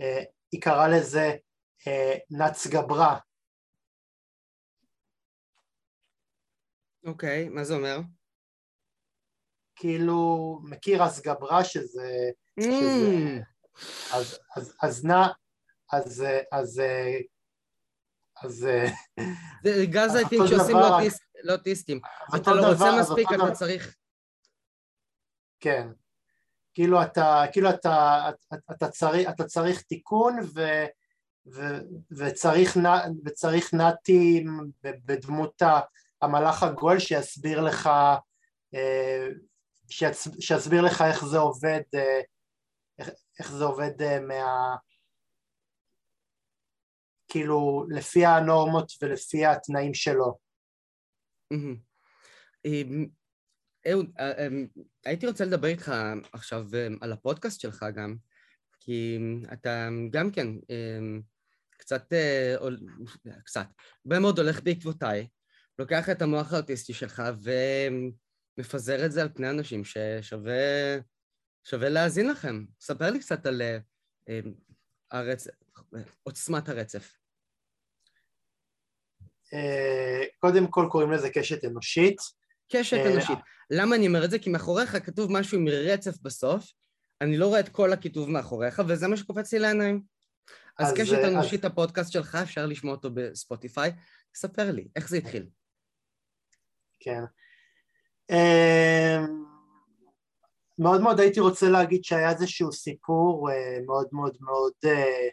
אה, 0.00 0.22
היא 0.52 0.62
קראה 0.62 0.88
לזה 0.88 1.36
אה, 1.86 2.14
נץ 2.30 2.66
גברה. 2.66 3.18
אוקיי, 7.04 7.46
okay, 7.46 7.50
מה 7.50 7.64
זה 7.64 7.74
אומר? 7.74 8.00
כאילו, 9.76 10.58
מכיר 10.62 11.02
אז 11.02 11.22
גברה 11.22 11.64
שזה... 11.64 12.30
Mm. 12.60 12.64
שזה 12.64 13.40
אז, 14.12 14.38
אז, 14.56 14.74
אז 14.82 15.04
נא, 15.04 15.26
אז, 15.92 16.24
אז, 16.52 16.82
אז... 18.42 18.68
זה 19.64 19.86
גז 19.86 20.14
העיתים 20.14 20.40
שעושים 20.46 20.76
לאוטיסטים. 21.42 22.00
אתה 22.36 22.54
לא 22.54 22.66
רוצה 22.66 23.00
מספיק, 23.00 23.28
אתה 23.34 23.52
צריך... 23.52 23.96
כן. 25.60 25.88
כאילו 26.74 27.02
אתה, 27.02 27.42
כאילו 27.52 27.70
אתה, 27.70 28.30
אתה, 28.54 28.56
אתה, 28.72 28.88
צריך, 28.88 29.28
אתה 29.28 29.44
צריך 29.44 29.82
תיקון 29.82 30.36
ו, 30.54 30.60
ו, 31.54 31.60
וצריך, 32.10 32.76
וצריך 33.24 33.74
נתי 33.74 34.44
בדמות 34.82 35.62
המלאך 36.22 36.62
הגול 36.62 36.98
שיסביר 36.98 37.60
לך, 37.60 37.90
אה, 38.74 39.26
שיסביר 40.40 40.82
לך 40.82 41.02
איך 41.02 41.24
זה 41.24 41.38
עובד, 41.38 41.80
אה, 41.94 42.20
איך, 42.98 43.10
איך 43.38 43.52
זה 43.52 43.64
עובד 43.64 44.02
אה, 44.02 44.20
מה... 44.20 44.76
כאילו 47.28 47.86
לפי 47.90 48.26
הנורמות 48.26 48.92
ולפי 49.02 49.46
התנאים 49.46 49.94
שלו. 49.94 50.47
אהוד, 53.86 54.10
אה, 54.18 54.46
אמ, 54.46 54.66
הייתי 55.04 55.26
רוצה 55.26 55.44
לדבר 55.44 55.68
איתך 55.68 55.92
עכשיו 56.32 56.66
אמ, 56.74 56.96
על 57.00 57.12
הפודקאסט 57.12 57.60
שלך 57.60 57.86
גם, 57.94 58.16
כי 58.80 59.18
אתה 59.52 59.88
גם 60.10 60.30
כן 60.30 60.46
אמ, 60.46 61.20
קצת, 61.70 62.12
אה, 62.12 62.56
קצת, 63.44 63.66
הרבה 64.04 64.18
מאוד 64.18 64.38
הולך 64.38 64.62
בעקבותיי, 64.62 65.28
לוקח 65.78 66.10
את 66.10 66.22
המוח 66.22 66.52
האוטיסטי 66.52 66.94
שלך 66.94 67.22
ומפזר 68.56 69.06
את 69.06 69.12
זה 69.12 69.22
על 69.22 69.28
פני 69.34 69.50
אנשים 69.50 69.82
ששווה, 69.84 70.96
שווה 71.64 71.88
להאזין 71.88 72.28
לכם. 72.28 72.64
ספר 72.80 73.10
לי 73.10 73.18
קצת 73.18 73.46
על 73.46 73.62
הרצ... 75.10 75.48
עוצמת 76.22 76.68
הרצף. 76.68 77.18
קודם 80.38 80.66
כל 80.66 80.86
קוראים 80.90 81.12
לזה 81.12 81.30
קשת 81.30 81.64
אנושית. 81.64 82.18
קשת 82.72 82.98
אנושית. 83.12 83.38
למה 83.70 83.96
אני 83.96 84.06
אומר 84.06 84.24
את 84.24 84.30
זה? 84.30 84.38
כי 84.38 84.50
מאחוריך 84.50 85.06
כתוב 85.06 85.32
משהו 85.32 85.58
עם 85.58 85.68
רצף 85.68 86.18
בסוף, 86.22 86.72
אני 87.20 87.36
לא 87.36 87.46
רואה 87.46 87.60
את 87.60 87.68
כל 87.68 87.92
הכיתוב 87.92 88.30
מאחוריך, 88.30 88.82
וזה 88.88 89.08
מה 89.08 89.16
שקופץ 89.16 89.52
לי 89.52 89.58
לעיניים. 89.58 90.02
אז, 90.78 90.88
אז 90.88 90.94
קשת 90.96 91.18
אנושית, 91.24 91.64
אז... 91.64 91.70
הפודקאסט 91.70 92.12
שלך, 92.12 92.34
אפשר 92.34 92.66
לשמוע 92.66 92.94
אותו 92.94 93.10
בספוטיפיי. 93.14 93.92
ספר 94.34 94.70
לי, 94.70 94.88
איך 94.96 95.08
זה 95.08 95.16
התחיל? 95.16 95.46
כן. 97.00 97.22
אמ, 98.30 99.44
מאוד 100.78 101.00
מאוד 101.00 101.20
הייתי 101.20 101.40
רוצה 101.40 101.68
להגיד 101.68 102.04
שהיה 102.04 102.30
איזשהו 102.30 102.72
סיפור 102.72 103.50
אה, 103.50 103.78
מאוד 103.86 104.08
מאוד 104.12 104.36
מאוד 104.40 104.72
אה, 104.84 105.28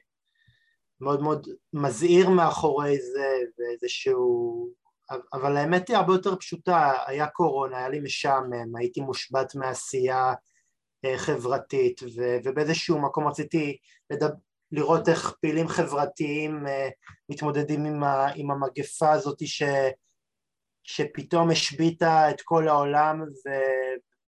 מאוד 1.01 1.21
מאוד 1.21 1.47
מזהיר 1.73 2.29
מאחורי 2.29 2.97
זה 2.99 3.27
ואיזשהו 3.57 4.69
אבל 5.33 5.57
האמת 5.57 5.87
היא 5.87 5.97
הרבה 5.97 6.13
יותר 6.13 6.35
פשוטה, 6.35 6.93
היה 7.05 7.27
קורונה, 7.27 7.77
היה 7.77 7.89
לי 7.89 7.99
משעמם, 7.99 8.75
הייתי 8.75 9.01
מושבת 9.01 9.55
מעשייה 9.55 10.33
אה, 11.05 11.17
חברתית 11.17 12.01
ובאיזשהו 12.43 13.01
מקום 13.01 13.27
רציתי 13.27 13.77
לדבר, 14.09 14.29
לראות 14.71 15.09
איך 15.09 15.33
פעילים 15.41 15.67
חברתיים 15.67 16.65
מתמודדים 17.29 17.85
עם, 17.85 18.03
ה, 18.03 18.27
עם 18.35 18.51
המגפה 18.51 19.11
הזאת 19.11 19.47
ש, 19.47 19.63
שפתאום 20.83 21.49
השביתה 21.49 22.29
את 22.29 22.41
כל 22.41 22.67
העולם 22.67 23.21
ו, 23.21 23.49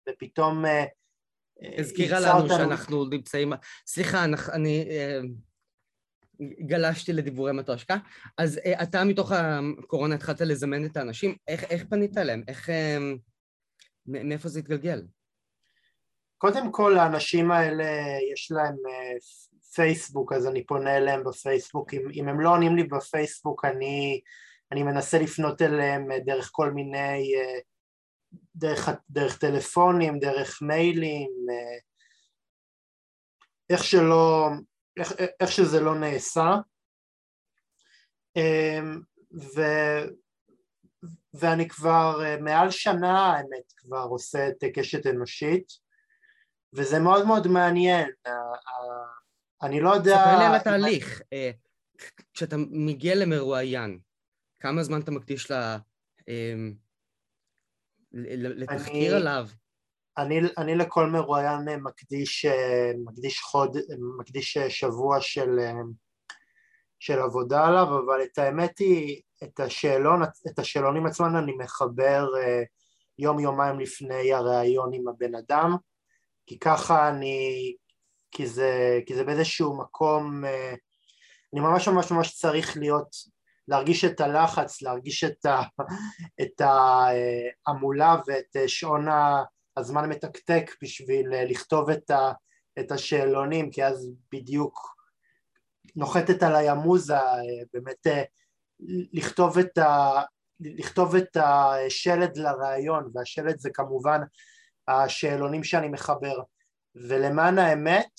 ופתאום 0.09 0.65
הזכירה 1.77 2.19
לנו 2.19 2.47
שאנחנו 2.49 3.05
נמצאים... 3.05 3.53
סליחה, 3.87 4.25
אני 4.53 4.87
אה, 4.89 5.19
גלשתי 6.41 7.13
לדיבורי 7.13 7.51
מטושקה. 7.51 7.97
אז 8.37 8.59
אה, 8.65 8.83
אתה 8.83 9.03
מתוך 9.03 9.31
הקורונה 9.31 10.15
התחלת 10.15 10.41
לזמן 10.41 10.85
את 10.85 10.97
האנשים, 10.97 11.35
איך, 11.47 11.63
איך 11.63 11.83
פנית 11.89 12.17
אליהם? 12.17 12.43
איך... 12.47 12.69
אה, 12.69 12.97
מאיפה 14.05 14.49
זה 14.49 14.59
התגלגל? 14.59 15.01
קודם 16.37 16.71
כל, 16.71 16.97
האנשים 16.97 17.51
האלה, 17.51 17.85
יש 18.33 18.51
להם 18.51 18.75
פייסבוק, 19.73 20.33
אז 20.33 20.47
אני 20.47 20.65
פונה 20.65 20.97
אליהם 20.97 21.23
בפייסבוק. 21.23 21.93
אם, 21.93 22.01
אם 22.13 22.27
הם 22.27 22.41
לא 22.41 22.49
עונים 22.49 22.75
לי 22.75 22.83
בפייסבוק, 22.83 23.65
אני, 23.65 24.21
אני 24.71 24.83
מנסה 24.83 25.19
לפנות 25.19 25.61
אליהם 25.61 26.07
דרך 26.25 26.49
כל 26.51 26.71
מיני 26.71 27.33
דרך, 28.55 28.89
דרך 29.09 29.37
טלפונים, 29.37 30.19
דרך 30.19 30.61
מיילים, 30.61 31.31
אה, 31.49 31.77
איך 33.69 33.83
שלא, 33.83 34.49
איך, 34.97 35.13
איך 35.39 35.51
שזה 35.51 35.79
לא 35.79 35.95
נעשה 35.95 36.55
אמ, 38.35 39.01
ו, 39.33 39.61
ואני 41.33 41.69
כבר 41.69 42.21
אה, 42.25 42.37
מעל 42.41 42.71
שנה 42.71 43.33
האמת 43.33 43.71
כבר 43.77 44.05
עושה 44.09 44.47
את 44.47 44.63
קשת 44.73 45.07
אנושית 45.07 45.67
וזה 46.73 46.99
מאוד 46.99 47.27
מאוד 47.27 47.47
מעניין, 47.47 48.09
אני 49.61 49.79
לא 49.79 49.89
יודע... 49.89 50.15
ספר 50.15 50.37
לי 50.37 50.45
על 50.45 50.55
התהליך, 50.55 51.21
אה, 51.33 51.51
כשאתה 52.33 52.55
מגיע 52.71 53.15
למרואיין, 53.15 53.99
כמה 54.59 54.83
זמן 54.83 55.01
אתה 55.01 55.11
מקדיש 55.11 55.51
ל... 55.51 55.55
אמ, 56.27 56.73
לתחקיר 58.11 59.11
אני, 59.11 59.21
עליו. 59.21 59.47
אני, 60.17 60.39
אני 60.57 60.75
לכל 60.75 61.05
מרואיין 61.05 61.69
מקדיש, 61.81 62.45
מקדיש, 63.05 63.39
חוד, 63.39 63.77
מקדיש 64.19 64.57
שבוע 64.57 65.21
של, 65.21 65.59
של 66.99 67.19
עבודה 67.19 67.67
עליו, 67.67 67.87
אבל 67.87 68.23
את 68.23 68.37
האמת 68.37 68.79
היא, 68.79 69.21
את, 69.43 69.59
השאלון, 69.59 70.23
את 70.23 70.59
השאלונים 70.59 71.05
עצמם 71.05 71.37
אני 71.37 71.53
מחבר 71.53 72.27
יום 73.19 73.39
יומיים 73.39 73.79
לפני 73.79 74.33
הראיון 74.33 74.93
עם 74.93 75.07
הבן 75.07 75.35
אדם, 75.35 75.75
כי 76.45 76.59
ככה 76.59 77.09
אני, 77.09 77.75
כי 78.31 78.47
זה, 78.47 78.99
כי 79.05 79.15
זה 79.15 79.23
באיזשהו 79.23 79.77
מקום, 79.77 80.45
אני 81.53 81.61
ממש 81.61 81.87
ממש 81.87 82.11
ממש 82.11 82.33
צריך 82.33 82.77
להיות 82.77 83.15
להרגיש 83.67 84.05
את 84.05 84.21
הלחץ, 84.21 84.81
להרגיש 84.81 85.23
את, 85.23 85.45
ה, 85.45 85.61
ההמולה 87.67 88.15
ואת 88.27 88.55
שעון 88.67 89.07
הזמן 89.77 90.03
המתקתק 90.03 90.71
בשביל 90.81 91.29
לכתוב 91.29 91.89
את, 91.89 92.09
ה, 92.09 92.31
את 92.79 92.91
השאלונים, 92.91 93.71
כי 93.71 93.85
אז 93.85 94.11
בדיוק 94.31 94.95
נוחתת 95.95 96.43
עליי 96.43 96.69
המוזה, 96.69 97.17
באמת 97.73 98.07
לכתוב 99.13 99.57
את, 99.57 99.77
ה, 99.77 100.21
לכתוב 100.59 101.15
את 101.15 101.37
השלד 101.37 102.37
לרעיון, 102.37 103.11
והשלד 103.13 103.59
זה 103.59 103.69
כמובן 103.73 104.21
השאלונים 104.87 105.63
שאני 105.63 105.89
מחבר, 105.89 106.41
ולמען 106.95 107.59
האמת 107.59 108.11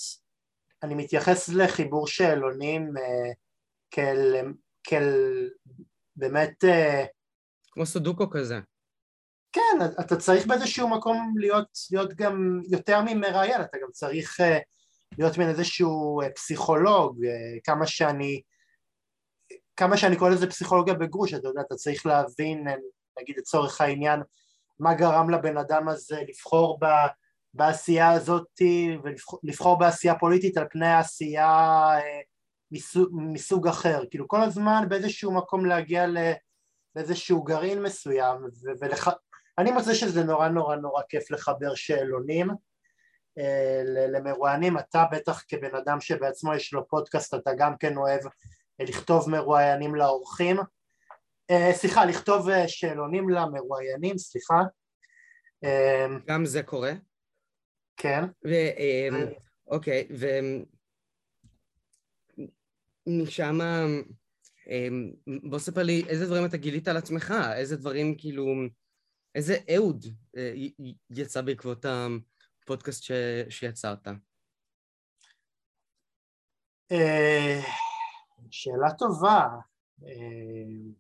אני 0.83 0.95
מתייחס 0.95 1.49
לחיבור 1.49 2.07
שאלונים 2.07 2.97
אה, 2.97 3.33
כאל 3.91 4.53
כאל 4.85 5.49
באמת... 6.17 6.65
אה, 6.65 7.05
כמו 7.71 7.87
סודוקו 7.87 8.31
כזה. 8.31 8.61
כן, 9.53 9.79
אתה 10.01 10.17
צריך 10.17 10.47
באיזשהו 10.47 10.89
מקום 10.89 11.35
להיות, 11.39 11.79
להיות 11.91 12.15
גם 12.15 12.61
יותר 12.69 13.01
ממראיין, 13.01 13.61
אתה 13.61 13.79
גם 13.83 13.89
צריך 13.93 14.41
אה, 14.41 14.59
להיות 15.19 15.39
מן 15.39 15.49
איזשהו 15.49 16.21
אה, 16.21 16.31
פסיכולוג, 16.31 17.25
כמה 17.65 17.87
שאני, 17.87 18.41
כמה 19.77 19.97
שאני 19.97 20.17
קורא 20.17 20.31
לזה 20.31 20.47
פסיכולוגיה 20.47 20.95
בגרוש, 20.95 21.35
אתה 21.35 21.49
יודע, 21.49 21.61
אתה 21.61 21.75
צריך 21.75 22.07
להבין, 22.07 22.67
נגיד 23.21 23.37
לצורך 23.39 23.81
העניין, 23.81 24.21
מה 24.79 24.95
גרם 24.95 25.31
לבן 25.31 25.57
אדם 25.57 25.89
הזה 25.89 26.23
לבחור 26.29 26.79
ב, 26.81 26.87
בעשייה 27.55 28.11
הזאת 28.11 28.63
ולבחור 29.05 29.79
בעשייה 29.79 30.19
פוליטית 30.19 30.57
על 30.57 30.67
פני 30.71 30.87
העשייה 30.87 31.89
מסוג, 32.73 33.09
מסוג 33.13 33.69
אחר, 33.69 34.03
כאילו 34.11 34.29
כל 34.29 34.41
הזמן 34.41 34.85
באיזשהו 34.89 35.35
מקום 35.35 35.67
להגיע 35.67 36.07
לאיזשהו 36.97 37.43
גרעין 37.43 37.83
מסוים 37.83 38.37
ולח... 38.81 39.09
אני 39.59 39.71
מוצא 39.71 39.95
שזה 39.95 40.25
נורא 40.25 40.49
נורא 40.49 40.77
נורא 40.77 41.03
כיף 41.09 41.31
לחבר 41.31 41.75
שאלונים 41.75 42.51
אה, 43.39 43.83
למרואיינים, 43.85 44.79
אתה 44.79 45.05
בטח 45.13 45.45
כבן 45.49 45.75
אדם 45.75 46.01
שבעצמו 46.01 46.55
יש 46.55 46.73
לו 46.73 46.89
פודקאסט 46.89 47.35
אתה 47.35 47.51
גם 47.59 47.77
כן 47.77 47.97
אוהב 47.97 48.21
אה, 48.81 48.85
לכתוב 48.85 49.31
מרואיינים 49.31 49.95
לאורחים, 49.95 50.57
אה, 51.51 51.71
סליחה 51.73 52.05
לכתוב 52.05 52.49
שאלונים 52.67 53.29
למרואיינים, 53.31 54.19
סליחה 54.19 54.63
גם 56.27 56.47
זה 56.47 56.63
קורה? 56.63 56.93
כן. 57.97 58.25
אוקיי, 59.67 60.09
ו... 60.19 60.27
משם, 63.07 63.59
אמ, 64.71 65.13
בוא 65.43 65.59
ספר 65.59 65.83
לי 65.83 66.05
איזה 66.09 66.27
דברים 66.27 66.45
אתה 66.45 66.57
גילית 66.57 66.89
על 66.89 66.97
עצמך, 66.97 67.35
איזה 67.55 67.77
דברים 67.77 68.15
כאילו, 68.19 68.47
איזה 69.35 69.57
אהוד 69.77 70.05
אה, 70.37 70.55
יצא 71.11 71.41
בעקבות 71.41 71.85
הפודקאסט 71.85 73.03
ש... 73.03 73.13
שיצרת? 73.49 74.09
אה, 76.93 77.61
שאלה 78.51 78.95
טובה. 78.99 79.47
אה, 80.05 80.93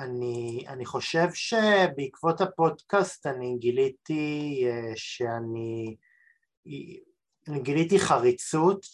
אני, 0.00 0.64
אני 0.68 0.86
חושב 0.86 1.26
שבעקבות 1.34 2.40
הפודקאסט 2.40 3.26
אני 3.26 3.56
גיליתי 3.58 4.64
שאני 4.96 5.96
אני 7.48 7.62
גיליתי 7.62 7.98
חריצות 7.98 8.86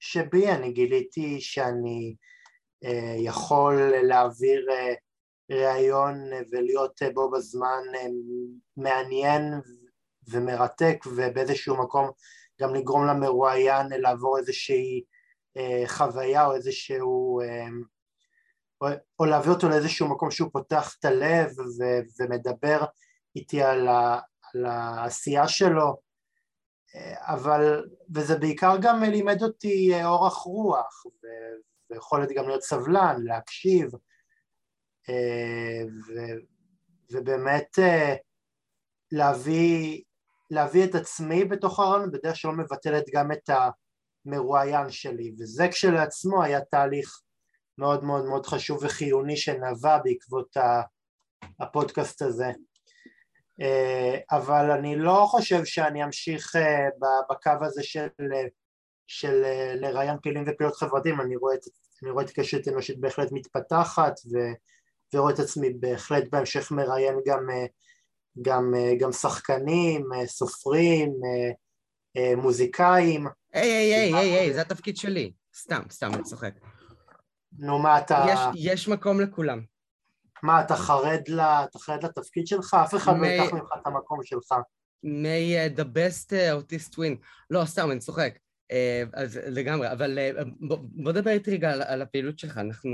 שבי, 0.00 0.50
אני 0.50 0.72
גיליתי 0.72 1.40
שאני 1.40 2.16
אה, 2.84 3.14
יכול 3.18 3.74
להעביר 4.02 4.66
אה, 4.70 4.94
ראיון 5.54 6.30
ולהיות 6.50 7.02
אה, 7.02 7.10
בו 7.10 7.30
בזמן 7.30 7.82
מעניין 8.76 9.42
ומרתק 10.28 11.04
ובאיזשהו 11.06 11.82
מקום 11.82 12.10
גם 12.60 12.74
לגרום 12.74 13.06
למרואיין 13.06 13.86
לעבור 13.88 14.38
איזושהי 14.38 15.04
חוויה 15.86 16.46
או 16.46 16.54
איזשהו 16.54 17.40
או, 19.20 19.24
להביא 19.24 19.50
אותו 19.50 19.68
לאיזשהו 19.68 20.08
מקום 20.08 20.30
שהוא 20.30 20.50
פותח 20.52 20.96
את 20.98 21.04
הלב 21.04 21.58
ו, 21.58 21.84
ומדבר 22.20 22.84
איתי 23.36 23.62
על, 23.62 23.88
ה, 23.88 24.18
על 24.54 24.66
העשייה 24.66 25.48
שלו. 25.48 25.96
אבל, 27.20 27.84
וזה 28.14 28.38
בעיקר 28.38 28.76
גם 28.80 29.02
לימד 29.02 29.42
אותי 29.42 29.94
אה, 29.94 30.06
אורח 30.06 30.36
רוח 30.36 31.02
ויכולת 31.90 32.28
גם 32.36 32.48
להיות 32.48 32.62
סבלן, 32.62 33.16
להקשיב 33.24 33.94
אה, 33.94 34.00
ו, 35.08 36.12
ובאמת 37.12 37.78
אה, 37.78 38.14
להביא, 39.12 40.02
להביא 40.50 40.84
את 40.84 40.94
עצמי 40.94 41.44
בתוך 41.44 41.80
הרעיון, 41.80 42.10
בדרך 42.10 42.36
שלא 42.36 42.52
מבטלת 42.52 43.04
גם 43.12 43.32
את 43.32 43.50
המרואיין 44.26 44.90
שלי, 44.90 45.34
וזה 45.38 45.68
כשלעצמו 45.68 46.42
היה 46.42 46.60
תהליך 46.60 47.20
מאוד 47.78 48.04
מאוד 48.04 48.24
מאוד 48.24 48.46
חשוב 48.46 48.78
וחיוני 48.82 49.36
שנבע 49.36 49.98
בעקבות 50.04 50.56
הפודקאסט 51.60 52.22
הזה. 52.22 52.50
אה, 53.60 54.18
אבל 54.30 54.70
אני 54.70 54.96
לא 54.96 55.26
חושב 55.28 55.64
שאני 55.64 56.04
אמשיך 56.04 56.56
אה, 56.56 56.88
בקו 57.30 57.64
הזה 57.64 57.82
של, 57.82 58.08
של 59.06 59.44
אה, 59.44 59.74
לראיין 59.74 60.16
פעילים 60.22 60.44
ופעילות 60.46 60.76
חברתיים, 60.76 61.20
אני 61.20 61.36
רואה 61.36 61.54
את, 61.54 61.60
את 62.20 62.30
קשת 62.30 62.68
אנושית 62.68 63.00
בהחלט 63.00 63.28
מתפתחת 63.32 64.14
ו, 64.32 64.38
ורואה 65.14 65.32
את 65.32 65.38
עצמי 65.38 65.70
בהחלט 65.70 66.24
בהמשך 66.32 66.72
מראיין 66.72 67.14
גם, 67.26 67.48
גם, 68.42 68.74
גם 68.98 69.12
שחקנים, 69.12 70.08
סופרים, 70.26 71.12
מוזיקאים. 72.36 73.26
היי 73.52 73.70
היי 73.70 73.94
היי 73.94 74.14
היי 74.14 74.30
היי, 74.30 74.54
זה 74.54 74.60
התפקיד 74.60 74.96
שלי. 74.96 75.32
סתם, 75.56 75.82
סתם, 75.90 76.14
אני 76.14 76.22
צוחק. 76.22 76.54
נו 77.58 77.78
מה 77.78 77.98
אתה... 77.98 78.24
יש, 78.28 78.40
יש 78.54 78.88
מקום 78.88 79.20
לכולם. 79.20 79.60
מה, 80.42 80.60
אתה 80.60 80.76
חרד, 80.76 81.22
לה, 81.28 81.64
אתה 81.64 81.78
חרד 81.78 82.04
לתפקיד 82.04 82.46
שלך? 82.46 82.74
אף 82.84 82.94
אחד 82.94 83.12
לא 83.20 83.26
ייקח 83.26 83.52
ממך 83.52 83.68
את 83.80 83.86
המקום 83.86 84.18
שלך. 84.22 84.52
may 85.04 85.54
uh, 85.54 85.80
the 85.80 85.84
best 85.84 86.32
uh, 86.32 86.54
autist 86.56 86.94
win. 86.94 87.16
לא, 87.50 87.64
סתם, 87.64 87.90
אני 87.90 87.98
צוחק. 88.00 88.38
Uh, 88.72 88.74
אז 89.12 89.40
לגמרי, 89.46 89.92
אבל 89.92 90.18
uh, 90.18 90.44
בוא, 90.60 90.78
בוא 90.82 91.12
דבר 91.12 91.30
איתי 91.30 91.50
רגע 91.50 91.70
על, 91.70 91.82
על 91.82 92.02
הפעילות 92.02 92.38
שלך. 92.38 92.58
אנחנו... 92.58 92.90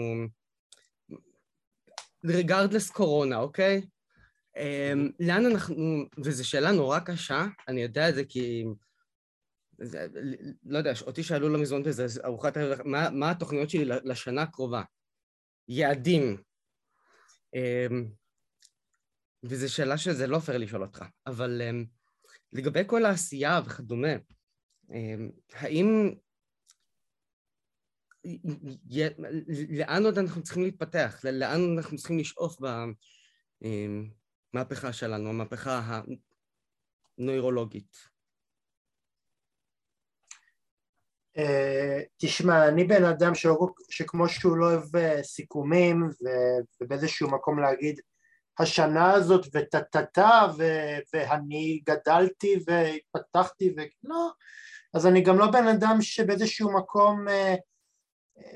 רגרדלס 2.24 2.90
קורונה, 2.90 3.36
אוקיי? 3.36 3.82
Um, 4.56 5.12
לאן 5.20 5.46
אנחנו... 5.46 6.04
וזו 6.24 6.48
שאלה 6.48 6.72
נורא 6.72 6.98
קשה, 6.98 7.46
אני 7.68 7.82
יודע 7.82 8.08
את 8.08 8.14
זה 8.14 8.24
כי... 8.24 8.64
זה, 9.82 10.06
לא 10.64 10.78
יודע, 10.78 10.92
אותי 11.06 11.22
שאלו 11.22 11.48
לא 11.48 11.58
מזמן 11.58 11.82
בזה, 11.82 12.06
ארוחת 12.24 12.56
הערב, 12.56 12.82
מה, 12.84 13.10
מה 13.10 13.30
התוכניות 13.30 13.70
שלי 13.70 13.84
לשנה 13.84 14.42
הקרובה? 14.42 14.82
יעדים, 15.68 16.42
אמ, 17.54 18.10
וזו 19.42 19.74
שאלה 19.74 19.98
שזה 19.98 20.26
לא 20.26 20.38
פייר 20.38 20.58
לשאול 20.58 20.82
אותך, 20.82 21.04
אבל 21.26 21.62
אמ, 21.62 21.84
לגבי 22.52 22.82
כל 22.86 23.04
העשייה 23.04 23.60
וכדומה, 23.66 24.12
האם... 25.52 26.14
לאן 29.68 30.04
עוד 30.04 30.18
אנחנו 30.18 30.42
צריכים 30.42 30.62
להתפתח? 30.62 31.20
לאן 31.24 31.76
אנחנו 31.78 31.96
צריכים 31.96 32.18
לשאוף 32.18 32.56
במהפכה 34.54 34.92
שלנו, 34.92 35.28
המהפכה 35.28 36.00
הנוירולוגית? 37.18 38.10
אה, 41.38 42.00
תשמע, 42.16 42.68
אני 42.68 42.84
בן 42.84 43.04
אדם 43.04 43.32
שכמו 43.90 44.28
שהוא 44.28 44.56
לא 44.56 44.66
אוהב 44.66 44.96
אה, 44.96 45.22
סיכומים 45.22 46.08
ובאיזשהו 46.80 47.30
מקום 47.30 47.58
להגיד 47.58 48.00
השנה 48.58 49.12
הזאת 49.12 49.46
וטטטה 49.54 50.46
ואני 51.12 51.82
גדלתי 51.86 52.56
והתפתחתי 52.66 53.74
ולא, 53.76 54.30
אז 54.94 55.06
אני 55.06 55.20
גם 55.20 55.38
לא 55.38 55.50
בן 55.50 55.66
אדם 55.66 55.96
שבאיזשהו 56.00 56.72
מקום 56.72 57.28
אה, 57.28 57.54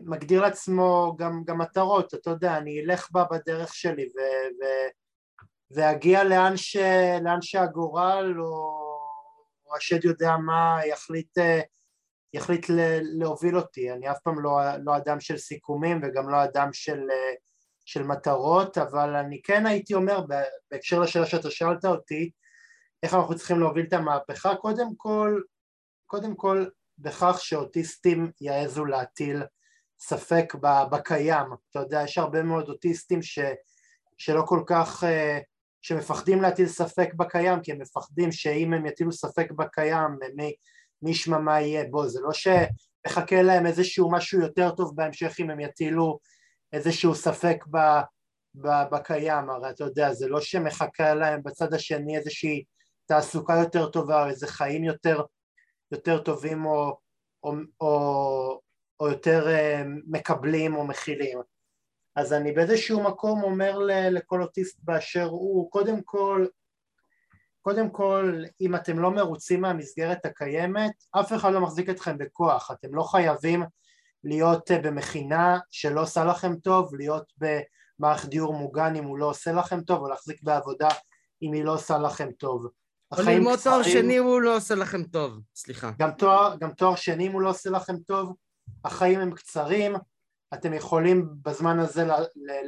מגדיר 0.03 0.43
לעצמו 0.43 1.17
גם, 1.19 1.43
גם 1.45 1.59
מטרות, 1.59 2.15
אתה 2.15 2.31
יודע, 2.31 2.57
אני 2.57 2.81
אלך 2.81 3.09
בה 3.11 3.25
בדרך 3.31 3.75
שלי 3.75 4.05
ו, 4.05 4.21
ו, 4.61 4.65
ואגיע 5.71 6.25
לאן, 6.25 6.57
ש, 6.57 6.77
לאן 7.25 7.43
שהגורל 7.43 8.35
או, 8.39 8.45
או 9.67 9.77
השד 9.77 10.05
יודע 10.05 10.37
מה 10.37 10.81
יחליט 10.87 11.39
יחליט 12.35 12.67
להוביל 13.19 13.57
אותי, 13.57 13.93
אני 13.93 14.11
אף 14.11 14.19
פעם 14.25 14.41
לא, 14.41 14.59
לא 14.85 14.97
אדם 14.97 15.21
של 15.21 15.39
סיכומים 15.39 16.01
וגם 16.03 16.29
לא 16.29 16.45
אדם 16.45 16.73
של, 16.73 17.01
של 17.85 18.03
מטרות, 18.03 18.79
אבל 18.79 19.17
אני 19.17 19.43
כן 19.43 19.67
הייתי 19.67 19.95
אומר 19.95 20.21
בהקשר 20.71 21.01
לשאלה 21.01 21.27
שאתה 21.27 21.51
שאלת 21.51 21.85
אותי, 21.85 22.31
איך 23.03 23.15
אנחנו 23.15 23.37
צריכים 23.37 23.61
להוביל 23.61 23.87
את 23.87 23.93
המהפכה, 23.93 24.55
קודם 24.55 24.95
כל, 24.97 25.41
קודם 26.07 26.35
כל 26.35 26.67
בכך 26.99 27.37
שאוטיסטים 27.41 28.31
יעזו 28.41 28.85
להטיל 28.85 29.43
ספק 30.07 30.55
בקיים, 30.91 31.47
אתה 31.71 31.79
יודע, 31.79 32.03
יש 32.03 32.19
הרבה 32.19 32.43
מאוד 32.43 32.69
אוטיסטים 32.69 33.23
ש, 33.23 33.39
שלא 34.19 34.43
כל 34.47 34.63
כך, 34.67 35.05
שמפחדים 35.83 36.43
להטיל 36.43 36.69
ספק 36.69 37.15
בקיים, 37.15 37.61
כי 37.63 37.73
הם 37.73 37.79
מפחדים 37.79 38.33
שאם 38.33 38.73
הם 38.73 38.87
יטילו 38.87 39.13
ספק 39.13 39.51
בקיים, 39.51 40.19
מי 41.03 41.11
ישמע 41.11 41.39
מה 41.39 41.61
יהיה, 41.61 41.85
בוא 41.91 42.09
זה 42.09 42.21
לא 42.21 42.31
שמחכה 42.33 43.43
להם 43.43 43.67
איזשהו 43.67 44.11
משהו 44.11 44.41
יותר 44.41 44.71
טוב 44.71 44.97
בהמשך 44.97 45.41
אם 45.41 45.51
הם 45.51 45.61
יטילו 45.61 46.19
איזשהו 46.73 47.15
ספק 47.15 47.65
ב, 47.71 47.79
ב, 48.55 48.69
בקיים, 48.93 49.51
הרי 49.51 49.71
אתה 49.71 49.85
יודע 49.85 50.13
זה 50.13 50.29
לא 50.29 50.41
שמחכה 50.41 51.15
להם 51.15 51.43
בצד 51.43 51.75
השני 51.75 52.17
איזושהי 52.17 52.65
תעסוקה 53.07 53.55
יותר 53.61 53.91
טובה 53.91 54.25
או 54.25 54.29
איזה 54.29 54.47
חיים 54.47 54.85
יותר, 54.85 55.23
יותר 55.93 56.19
טובים 56.19 56.65
או, 56.65 56.99
או, 57.43 57.53
או, 57.81 58.61
או 59.01 59.09
יותר 59.09 59.47
uh, 59.47 59.89
מקבלים 60.07 60.77
או 60.77 60.87
מכילים 60.87 61.39
אז 62.17 62.33
אני 62.33 62.53
באיזשהו 62.53 63.03
מקום 63.03 63.43
אומר 63.43 63.79
לכל 64.11 64.43
אוטיסט 64.43 64.79
באשר 64.83 65.25
הוא, 65.25 65.71
קודם 65.71 66.03
כל 66.03 66.47
קודם 67.65 67.91
כל, 67.91 68.43
אם 68.61 68.75
אתם 68.75 68.99
לא 68.99 69.11
מרוצים 69.11 69.61
מהמסגרת 69.61 70.27
הקיימת, 70.27 70.93
אף 71.21 71.33
אחד 71.33 71.53
לא 71.53 71.61
מחזיק 71.61 71.91
אתכם 71.91 72.19
בכוח, 72.19 72.71
אתם 72.71 72.95
לא 72.95 73.03
חייבים 73.03 73.65
להיות 74.25 74.71
אה, 74.71 74.79
במכינה 74.79 75.59
שלא 75.71 76.03
עושה 76.03 76.25
לכם 76.25 76.57
טוב, 76.57 76.95
להיות 76.95 77.33
במערכת 77.39 78.29
דיור 78.29 78.55
מוגן 78.55 78.97
אם 78.97 79.05
הוא 79.05 79.19
לא 79.19 79.27
עושה 79.27 79.53
לכם 79.53 79.81
טוב, 79.81 80.03
או 80.03 80.09
להחזיק 80.09 80.43
בעבודה 80.43 80.89
אם 81.43 81.53
היא 81.53 81.65
לא 81.65 81.75
עושה 81.75 81.99
לכם 81.99 82.31
טוב. 82.33 82.67
או 83.13 83.23
ללמוד 83.23 83.59
תואר 83.59 83.83
שני 83.83 84.17
הוא 84.17 84.41
לא 84.41 84.57
עושה 84.57 84.75
לכם 84.75 85.03
טוב, 85.03 85.41
סליחה. 85.55 85.91
גם 85.99 86.11
תואר, 86.11 86.57
גם 86.61 86.73
תואר 86.73 86.95
שני 86.95 87.27
אם 87.27 87.33
הוא 87.33 87.43
לא 87.43 87.51
עושה 87.51 87.71
לכם 87.71 87.97
טוב, 87.99 88.35
החיים 88.85 89.21
הם 89.21 89.35
קצרים, 89.35 89.95
אתם 90.55 90.73
יכולים 90.73 91.29
בזמן 91.43 91.79
הזה 91.79 92.07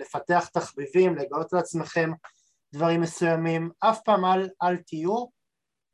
לפתח 0.01 0.49
תחביבים, 0.53 1.17
לגלות 1.17 1.53
לעצמכם 1.53 2.11
דברים 2.75 3.01
מסוימים, 3.01 3.71
אף 3.81 4.01
פעם 4.05 4.25
אל, 4.25 4.49
אל 4.63 4.77
תהיו 4.77 5.27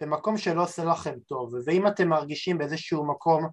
במקום 0.01 0.39
שלא 0.39 0.63
עושה 0.63 0.85
לכם 0.85 1.15
טוב, 1.27 1.55
ואם 1.67 1.87
אתם 1.87 2.09
מרגישים 2.09 2.59
באיזשהו 2.59 3.07
מקום 3.07 3.49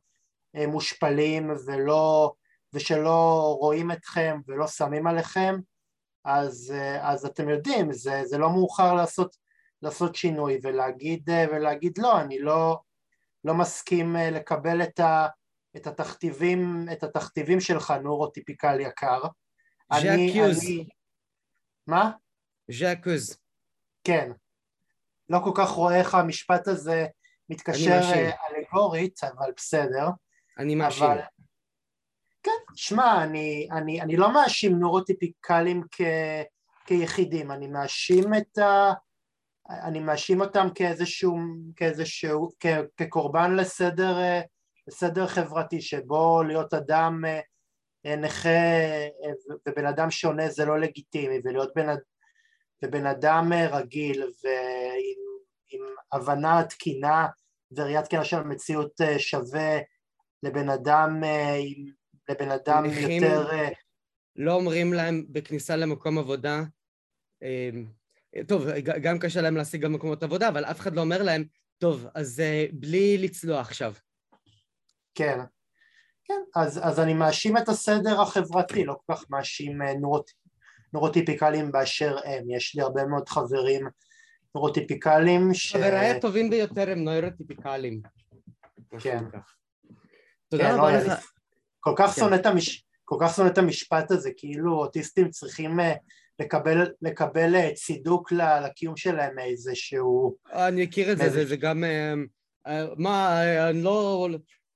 אה, 0.56 0.68
מושפלים 0.68 1.52
ולא, 1.66 2.34
ושלא 2.74 3.56
רואים 3.60 3.92
אתכם 3.92 4.40
ולא 4.48 4.68
שמים 4.68 5.08
עליכם, 5.08 5.56
אז, 6.26 6.74
אה, 6.76 7.12
אז 7.12 7.26
אתם 7.26 7.50
יודעים, 7.50 7.94
זה, 7.94 8.22
זה 8.26 8.38
לא 8.38 8.50
מאוחר 8.50 8.94
לעשות, 8.94 9.36
לעשות 9.82 10.16
שינוי 10.16 10.60
ולהגיד, 10.64 11.30
אה, 11.30 11.46
ולהגיד 11.52 11.98
לא, 11.98 12.22
אני 12.22 12.40
לא, 12.40 12.80
לא 13.44 13.54
מסכים 13.54 14.16
לקבל 14.16 14.82
את, 14.82 15.00
ה, 15.00 15.28
את, 15.82 15.88
התכתיבים, 15.88 16.86
את 16.92 17.04
התכתיבים 17.04 17.60
שלך, 17.60 17.94
נורוטיפיקל 18.04 18.80
יקר. 18.80 19.22
אני... 19.92 20.42
מה? 21.88 22.12
ז'קוז. 22.72 23.38
כן. 24.04 24.32
לא 25.30 25.40
כל 25.44 25.52
כך 25.56 25.70
רואה 25.70 26.00
איך 26.00 26.16
המשפט 26.16 26.68
הזה 26.68 27.06
מתקשר 27.50 28.02
אלגורית, 28.50 29.24
אבל 29.24 29.52
בסדר. 29.58 30.08
אני 30.60 30.76
מאשים. 30.76 31.06
אבל... 31.06 31.20
כן, 32.44 32.52
שמע, 32.76 33.24
אני, 33.24 33.68
אני, 33.72 34.02
אני 34.02 34.18
לא 34.18 34.34
מאשים 34.34 34.80
נורוטיפיקלים 34.80 35.84
כ, 35.92 36.02
כיחידים, 36.86 37.52
אני 37.52 37.68
מאשים 37.68 38.34
את 38.34 38.58
ה... 38.58 38.94
אני 39.70 40.00
מאשים 40.00 40.42
אותם 40.42 40.68
כאיזשהו, 40.76 41.38
כאיזשהו, 41.76 42.50
כ, 42.60 42.66
כקורבן 42.98 43.56
לסדר, 43.56 44.18
לסדר 44.90 45.28
חברתי, 45.28 45.82
שבו 45.82 46.44
להיות 46.44 46.74
אדם 46.74 47.24
אה, 48.06 48.16
נכה 48.16 48.50
אה, 48.50 49.32
ובן 49.68 49.86
אדם 49.86 50.12
שונה 50.12 50.50
זה 50.50 50.66
לא 50.66 50.80
לגיטימי, 50.80 51.40
ולהיות 51.44 51.72
בן, 51.76 51.88
ובן 52.84 53.06
אדם 53.06 53.54
אה, 53.54 53.78
רגיל 53.78 54.22
ועם 54.22 55.82
הבנה 56.12 56.64
תקינה 56.70 57.28
וראיית 57.72 58.06
תקינה 58.06 58.24
של 58.24 58.38
המציאות 58.38 59.02
אה, 59.02 59.20
שווה 59.20 59.78
לבן 60.44 60.70
אדם, 60.70 61.24
אה, 61.24 61.60
לבן 62.30 62.52
אדם 62.52 62.86
יותר... 62.86 63.50
לא 64.36 64.54
אומרים 64.54 64.94
להם 64.94 65.26
בכניסה 65.30 65.76
למקום 65.76 66.18
עבודה, 66.18 66.64
טוב, 68.48 68.68
גם 68.84 69.20
קשה 69.20 69.42
להם 69.42 69.56
להשיג 69.56 69.82
גם 69.82 69.94
מקומות 69.94 70.24
עבודה, 70.24 70.50
אבל 70.50 70.66
אף 70.66 70.80
אחד 70.80 70.96
לא 70.96 71.02
אומר 71.02 71.24
להם, 71.24 71.44
טוב, 71.78 72.08
אז 72.16 72.44
בלי 72.74 73.18
לצלוע 73.18 73.60
עכשיו. 73.60 73.94
כן, 75.16 75.40
כן, 76.24 76.42
אז, 76.56 76.80
אז 76.84 77.00
אני 77.00 77.14
מאשים 77.14 77.58
את 77.58 77.70
הסדר 77.70 78.22
החברתי, 78.22 78.86
לא 78.86 78.96
כל 79.06 79.14
כך 79.14 79.26
מאשים 79.30 79.82
נורות, 79.82 80.32
נורוטיפיקליים 80.94 81.72
באשר 81.72 82.18
הם, 82.26 82.50
יש 82.50 82.76
לי 82.76 82.82
הרבה 82.82 83.06
מאוד 83.06 83.30
חברים 83.30 83.88
נוירוטיפיקלים 84.56 85.54
ש... 85.54 85.76
חבריי 85.76 86.10
הטובים 86.10 86.50
ביותר 86.50 86.92
הם 86.92 87.04
נוירוטיפיקלים. 87.04 88.02
כן. 89.00 89.24
תודה 90.50 90.64
כן, 90.64 90.76
רבה 90.76 91.04
לך. 91.04 91.32
כל 91.80 91.94
כך 91.98 92.10
כן. 92.10 92.22
שונא 92.22 92.36
את 92.36 92.46
המש... 92.46 92.86
כל 93.06 93.16
כך 93.22 93.36
שונא 93.36 93.50
את 93.50 93.58
המשפט 93.58 94.12
הזה, 94.12 94.30
כאילו 94.38 94.74
אוטיסטים 94.74 95.30
צריכים 95.30 95.80
אה, 95.80 95.94
לקבל, 96.40 96.88
לקבל 97.02 97.56
אה, 97.56 97.72
צידוק 97.74 98.32
לקיום 98.32 98.98
שלהם 98.98 99.36
מאיזשהו... 99.36 100.36
אני 100.54 100.86
מכיר 100.86 101.12
את 101.12 101.18
זה, 101.18 101.30
זה, 101.30 101.46
זה 101.46 101.56
גם... 101.56 101.84
אה, 101.84 102.86
מה, 102.98 103.42
אני 103.70 103.84
לא... 103.84 104.28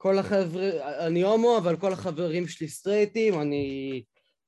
כל 0.04 0.20
החבר'ה... 0.20 0.70
אני 1.08 1.22
הומו, 1.22 1.58
אבל 1.58 1.78
כל 1.78 1.94
החברים 1.94 2.48
שלי 2.48 2.68
סטרייטים, 2.68 3.42
אני 3.42 4.04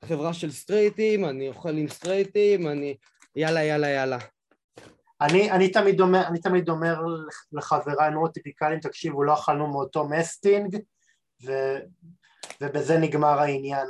חברה 0.06 0.34
של 0.34 0.52
סטרייטים, 0.52 1.26
אני 1.26 1.48
אוכל 1.48 1.78
עם 1.78 1.88
סטרייטים, 1.88 2.68
אני... 2.68 2.98
יאללה, 3.36 3.64
יאללה, 3.64 3.90
יאללה. 3.90 4.18
אני, 5.22 5.52
אני, 5.52 5.72
תמיד 5.72 6.02
אומר, 6.02 6.28
אני 6.28 6.40
תמיד 6.40 6.70
אומר 6.70 6.96
לחבריי 7.52 8.12
נורוטיפיקליים, 8.12 8.80
תקשיבו, 8.80 9.24
לא 9.24 9.34
אכלנו 9.34 9.68
מאותו 9.68 10.10
מסטינג, 10.10 10.78
ו, 11.46 11.52
ובזה 12.62 12.98
נגמר 12.98 13.40
העניין. 13.40 13.88